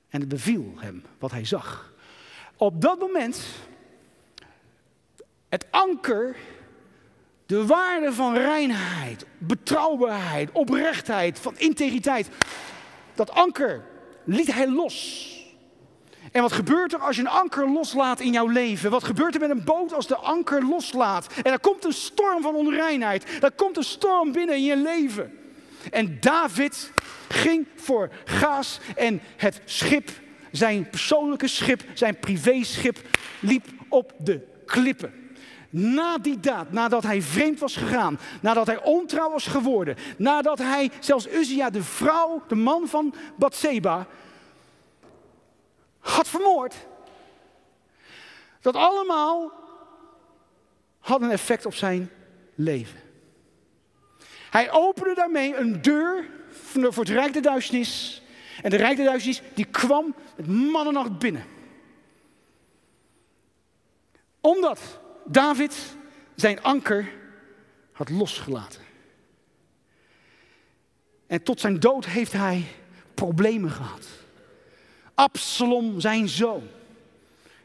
[0.10, 1.94] En het beviel hem wat hij zag.
[2.58, 3.46] Op dat moment,
[5.50, 6.36] het anker,
[7.54, 12.30] de waarde van reinheid, betrouwbaarheid, oprechtheid, van integriteit,
[13.16, 13.84] dat anker
[14.24, 15.28] liet hij los.
[16.32, 18.92] En wat gebeurt er als je een anker loslaat in jouw leven?
[18.92, 21.28] Wat gebeurt er met een boot als de anker loslaat?
[21.44, 23.44] En er komt een storm van onreinheid.
[23.44, 25.40] Er komt een storm binnen in je leven.
[25.92, 26.92] En David
[27.28, 30.10] ging voor Gaas en het schip,
[30.52, 32.98] zijn persoonlijke schip, zijn privéschip,
[33.40, 35.23] liep op de klippen.
[35.76, 40.92] Na die daad, nadat hij vreemd was gegaan, nadat hij ontrouw was geworden, nadat hij
[41.00, 44.08] zelfs Uzia, de vrouw, de man van Bathseba,
[46.00, 46.76] had vermoord.
[48.62, 49.52] Dat allemaal
[51.00, 52.10] had een effect op zijn
[52.56, 53.00] leven.
[54.50, 58.22] Hij opende daarmee een deur voor het Rijk der Duisternis.
[58.62, 61.46] En de Rijk der Duisternis die kwam met mannennacht binnen.
[64.42, 65.96] Omdat David
[66.36, 67.12] zijn anker
[67.92, 68.82] had losgelaten.
[71.28, 72.66] En tot zijn dood heeft hij
[73.14, 74.08] problemen gehad.
[75.14, 76.64] Absalom, zijn zoon,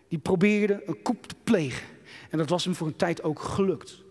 [0.09, 1.87] die probeerde een koep te plegen.
[2.31, 4.03] En dat was hem voor een tijd ook gelukt.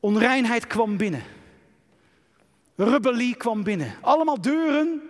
[0.00, 1.22] Onreinheid kwam binnen.
[2.76, 3.94] Rebellie kwam binnen.
[4.00, 5.02] Allemaal deuren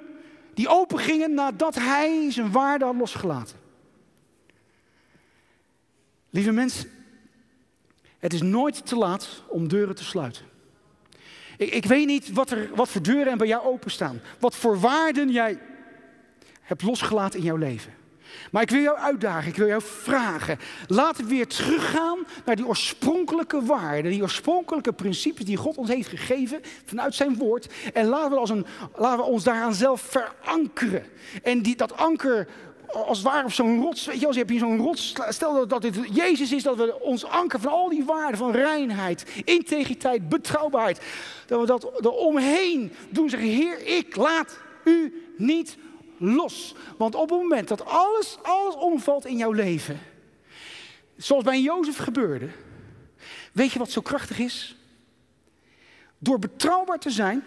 [0.55, 3.62] die opengingen nadat hij zijn waarde had losgelaten.
[6.33, 6.91] Lieve mensen,
[8.19, 10.45] het is nooit te laat om deuren te sluiten.
[11.57, 14.21] Ik, ik weet niet wat, er, wat voor deuren er bij jou openstaan.
[14.39, 15.59] Wat voor waarden jij
[16.61, 17.93] hebt losgelaten in jouw leven.
[18.51, 20.59] Maar ik wil jou uitdagen, ik wil jou vragen.
[20.87, 26.09] Laten we weer teruggaan naar die oorspronkelijke waarden, die oorspronkelijke principes die God ons heeft
[26.09, 27.69] gegeven vanuit zijn woord.
[27.93, 28.67] En laten we, als een,
[28.97, 31.05] laten we ons daaraan zelf verankeren.
[31.43, 32.49] En die, dat anker
[32.93, 35.55] als het ware op zo'n rots, weet je, als je hebt hier zo'n rots, stel
[35.55, 39.27] dat, dat dit Jezus is, dat we ons anker van al die waarden van reinheid,
[39.45, 41.01] integriteit, betrouwbaarheid,
[41.47, 45.77] dat we dat eromheen doen, zeggen, Heer, ik laat u niet
[46.19, 46.75] los.
[46.97, 50.01] Want op het moment dat alles, alles omvalt in jouw leven,
[51.17, 52.49] zoals bij Jozef gebeurde,
[53.53, 54.77] weet je wat zo krachtig is?
[56.19, 57.45] Door betrouwbaar te zijn,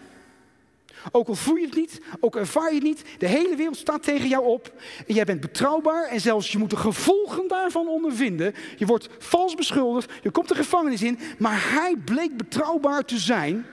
[1.12, 4.04] ook al voel je het niet, ook ervaar je het niet, de hele wereld staat
[4.04, 4.74] tegen jou op
[5.08, 8.54] en jij bent betrouwbaar en zelfs je moet de gevolgen daarvan ondervinden.
[8.78, 13.66] Je wordt vals beschuldigd, je komt de gevangenis in, maar hij bleek betrouwbaar te zijn.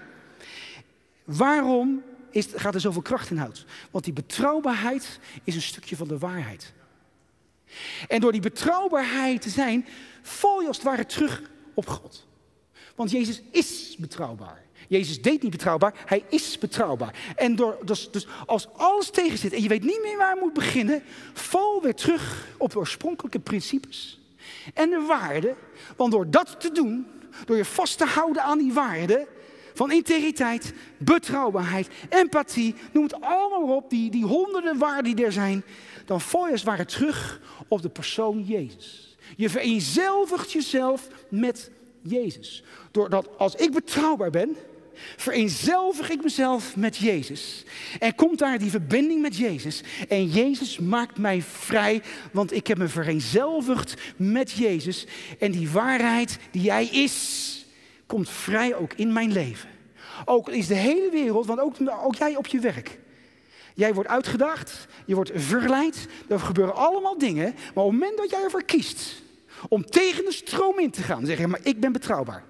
[1.24, 3.64] Waarom is, gaat er zoveel kracht in hout.
[3.90, 6.72] Want die betrouwbaarheid is een stukje van de waarheid.
[8.08, 9.86] En door die betrouwbaarheid te zijn,
[10.22, 11.42] val je als het ware terug
[11.74, 12.26] op God.
[12.94, 14.62] Want Jezus is betrouwbaar.
[14.88, 17.34] Jezus deed niet betrouwbaar, hij is betrouwbaar.
[17.36, 20.40] En door, dus, dus als alles tegen zit en je weet niet meer waar je
[20.40, 21.02] moet beginnen,
[21.32, 24.20] val weer terug op de oorspronkelijke principes
[24.74, 25.56] en de waarden.
[25.96, 27.06] Want door dat te doen,
[27.44, 29.26] door je vast te houden aan die waarden,
[29.74, 35.64] van integriteit, betrouwbaarheid, empathie, noem het allemaal op, die, die honderden waarden die er zijn,
[36.06, 39.16] dan val je als terug op de persoon Jezus.
[39.36, 41.70] Je vereenzelvigt jezelf met
[42.02, 42.64] Jezus.
[42.90, 44.56] Doordat als ik betrouwbaar ben,
[45.16, 47.64] vereenzelvig ik mezelf met Jezus.
[47.98, 49.82] En komt daar die verbinding met Jezus.
[50.08, 55.06] En Jezus maakt mij vrij, want ik heb me vereenzelvigd met Jezus.
[55.38, 57.66] En die waarheid die Hij is,
[58.06, 59.68] komt vrij ook in mijn leven.
[60.24, 61.74] Ook is de hele wereld, want ook,
[62.04, 62.98] ook jij op je werk.
[63.74, 67.54] Jij wordt uitgedaagd, je wordt verleid, er gebeuren allemaal dingen.
[67.74, 69.22] Maar op het moment dat jij ervoor kiest
[69.68, 72.44] om tegen de stroom in te gaan, zeg je, maar ik ben betrouwbaar.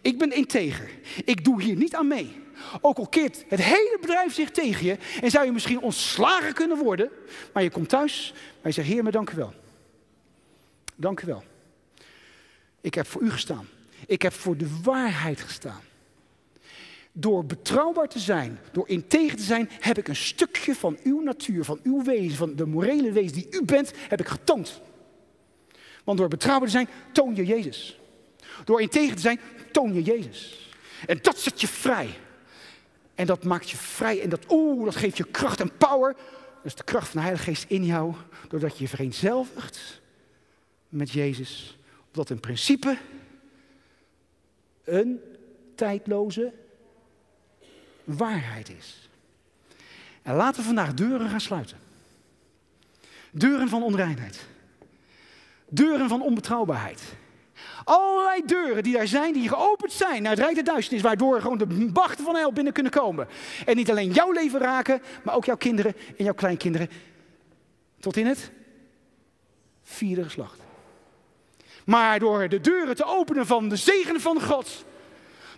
[0.00, 0.90] Ik ben integer.
[1.24, 2.42] Ik doe hier niet aan mee.
[2.80, 6.78] Ook al keert het hele bedrijf zich tegen je en zou je misschien ontslagen kunnen
[6.78, 7.10] worden,
[7.52, 9.52] maar je komt thuis, maar je zegt, Heer, maar dank u wel.
[10.96, 11.44] Dank u wel.
[12.80, 13.68] Ik heb voor u gestaan.
[14.06, 15.80] Ik heb voor de waarheid gestaan.
[17.12, 21.64] Door betrouwbaar te zijn, door integer te zijn, heb ik een stukje van uw natuur,
[21.64, 24.80] van uw wezen, van de morele wezen die u bent, heb ik getoond.
[26.04, 27.98] Want door betrouwbaar te zijn, toon je Jezus.
[28.64, 29.40] Door integer te zijn,
[29.74, 30.70] toon je Jezus.
[31.06, 32.18] En dat zet je vrij.
[33.14, 36.16] En dat maakt je vrij en dat, oeh, dat geeft je kracht en power.
[36.62, 38.14] Dus de kracht van de Heilige Geest in jou,
[38.48, 40.00] doordat je je vereenzelvigt
[40.88, 41.78] met Jezus.
[42.06, 42.98] Omdat in principe
[44.84, 45.20] een
[45.74, 46.52] tijdloze
[48.04, 49.08] waarheid is.
[50.22, 51.78] En laten we vandaag deuren gaan sluiten.
[53.30, 54.46] Deuren van onreinheid.
[55.68, 57.02] Deuren van onbetrouwbaarheid.
[57.84, 61.58] Allerlei deuren die daar zijn, die geopend zijn naar het Rijk der Duisternis, waardoor gewoon
[61.58, 63.28] de machten van hel binnen kunnen komen.
[63.66, 66.90] En niet alleen jouw leven raken, maar ook jouw kinderen en jouw kleinkinderen.
[68.00, 68.50] Tot in het
[69.82, 70.60] vierde geslacht.
[71.84, 74.84] Maar door de deuren te openen van de zegen van God,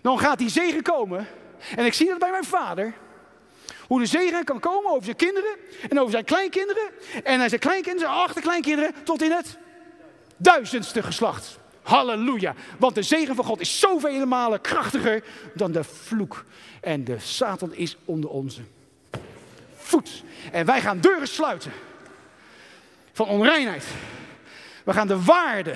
[0.01, 1.27] dan gaat die zegen komen.
[1.75, 2.93] En ik zie dat bij mijn vader.
[3.87, 5.55] Hoe de zegen kan komen over zijn kinderen
[5.89, 6.89] en over zijn kleinkinderen.
[7.23, 9.57] En zijn kleinkinderen, zijn achterkleinkinderen, tot in het
[10.37, 11.59] duizendste geslacht.
[11.87, 12.53] Halleluja.
[12.79, 15.23] Want de zegen van God is zoveel malen krachtiger
[15.53, 16.45] dan de vloek.
[16.81, 18.61] En de Satan is onder onze
[19.75, 20.23] voet.
[20.51, 21.71] En wij gaan deuren sluiten
[23.13, 23.85] van onreinheid.
[24.83, 25.75] We gaan de waarde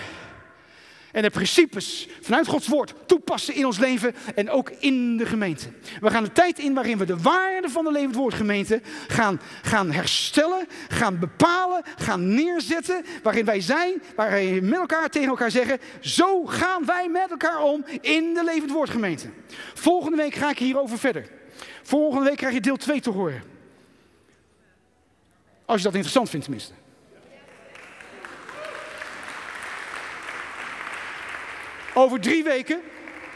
[1.11, 5.67] en de principes vanuit Gods woord toepassen in ons leven en ook in de gemeente.
[6.01, 9.41] We gaan de tijd in waarin we de waarde van de levend woord gemeente gaan,
[9.61, 13.05] gaan herstellen, gaan bepalen, gaan neerzetten.
[13.23, 17.61] Waarin wij zijn, waarin we met elkaar tegen elkaar zeggen, zo gaan wij met elkaar
[17.63, 19.29] om in de levend woord gemeente.
[19.73, 21.29] Volgende week ga ik hierover verder.
[21.81, 23.43] Volgende week krijg je deel 2 te horen.
[25.65, 26.73] Als je dat interessant vindt tenminste.
[31.93, 32.81] Over drie weken,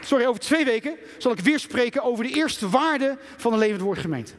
[0.00, 3.80] sorry, over twee weken, zal ik weer spreken over de eerste waarde van een levend
[3.80, 4.32] woord gemeente.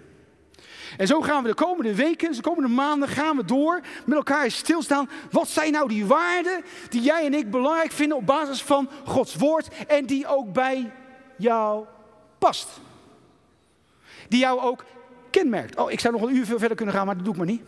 [0.97, 4.51] En zo gaan we de komende weken, de komende maanden, gaan we door met elkaar
[4.51, 5.09] stilstaan.
[5.31, 9.35] Wat zijn nou die waarden die jij en ik belangrijk vinden op basis van Gods
[9.35, 10.91] woord en die ook bij
[11.37, 11.85] jou
[12.37, 12.67] past?
[14.29, 14.85] Die jou ook
[15.29, 15.77] kenmerkt.
[15.77, 17.49] Oh, ik zou nog een uur veel verder kunnen gaan, maar dat doe ik maar
[17.49, 17.61] niet.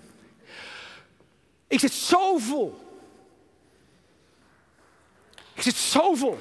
[1.68, 2.89] Ik zit zo vol
[5.60, 6.40] ik zit zo vol.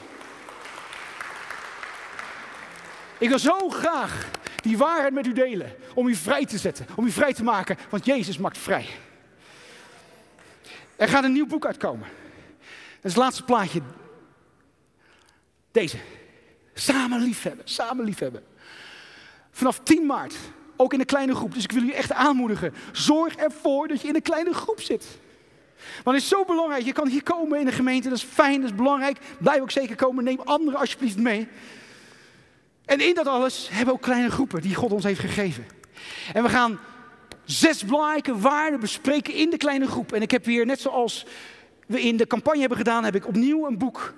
[3.19, 4.31] Ik wil zo graag
[4.63, 5.75] die waarheid met u delen.
[5.95, 6.87] Om u vrij te zetten.
[6.97, 7.77] Om u vrij te maken.
[7.91, 8.87] Want Jezus maakt vrij.
[10.97, 12.09] Er gaat een nieuw boek uitkomen.
[12.97, 13.81] Dat is het laatste plaatje.
[15.71, 15.99] Deze.
[16.75, 17.69] Samen liefhebben.
[17.69, 18.45] Samen liefhebben.
[19.51, 20.35] Vanaf 10 maart.
[20.77, 21.55] Ook in een kleine groep.
[21.55, 22.75] Dus ik wil u echt aanmoedigen.
[22.93, 25.19] Zorg ervoor dat je in een kleine groep zit.
[26.05, 26.85] Want het is zo belangrijk.
[26.85, 28.09] Je kan hier komen in de gemeente.
[28.09, 29.19] Dat is fijn, dat is belangrijk.
[29.39, 30.25] Blijf ook zeker komen.
[30.25, 31.49] Neem anderen alsjeblieft mee.
[32.85, 35.67] En in dat alles hebben we ook kleine groepen die God ons heeft gegeven.
[36.33, 36.79] En we gaan
[37.45, 40.13] zes belangrijke waarden bespreken in de kleine groep.
[40.13, 41.27] En ik heb weer, net zoals
[41.87, 44.15] we in de campagne hebben gedaan, heb ik opnieuw een boek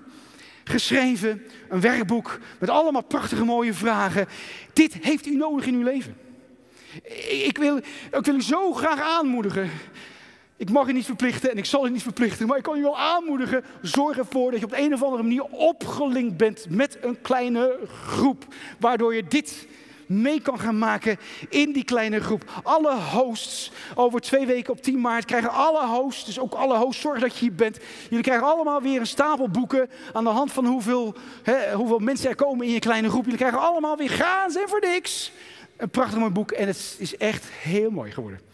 [0.65, 1.43] geschreven.
[1.69, 4.27] Een werkboek met allemaal prachtige mooie vragen.
[4.73, 6.17] Dit heeft u nodig in uw leven.
[7.29, 7.77] Ik wil,
[8.11, 9.71] ik wil u zo graag aanmoedigen
[10.61, 12.83] ik mag je niet verplichten en ik zal je niet verplichten, maar ik kan je
[12.83, 13.65] wel aanmoedigen.
[13.83, 18.45] Zorg ervoor dat je op een of andere manier opgelinkt bent met een kleine groep.
[18.79, 19.67] Waardoor je dit
[20.07, 22.61] mee kan gaan maken in die kleine groep.
[22.63, 27.03] Alle hosts, over twee weken op 10 maart, krijgen alle hosts, dus ook alle hosts,
[27.03, 27.79] zorg dat je hier bent.
[28.09, 32.29] Jullie krijgen allemaal weer een stapel boeken aan de hand van hoeveel, hè, hoeveel mensen
[32.29, 33.25] er komen in je kleine groep.
[33.25, 35.33] Jullie krijgen allemaal weer gratis en voor niks.
[35.77, 38.49] Een prachtig mooi boek en het is echt heel mooi geworden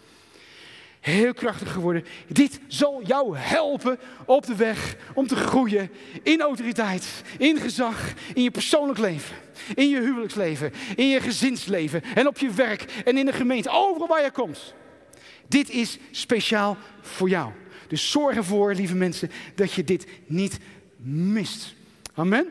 [1.12, 2.04] heel krachtig geworden.
[2.28, 5.90] Dit zal jou helpen op de weg om te groeien
[6.22, 9.36] in autoriteit, in gezag, in je persoonlijk leven,
[9.74, 14.08] in je huwelijksleven, in je gezinsleven en op je werk en in de gemeente, overal
[14.08, 14.74] waar je komt.
[15.48, 17.52] Dit is speciaal voor jou.
[17.88, 20.58] Dus zorg ervoor, lieve mensen, dat je dit niet
[21.02, 21.74] mist.
[22.14, 22.46] Amen.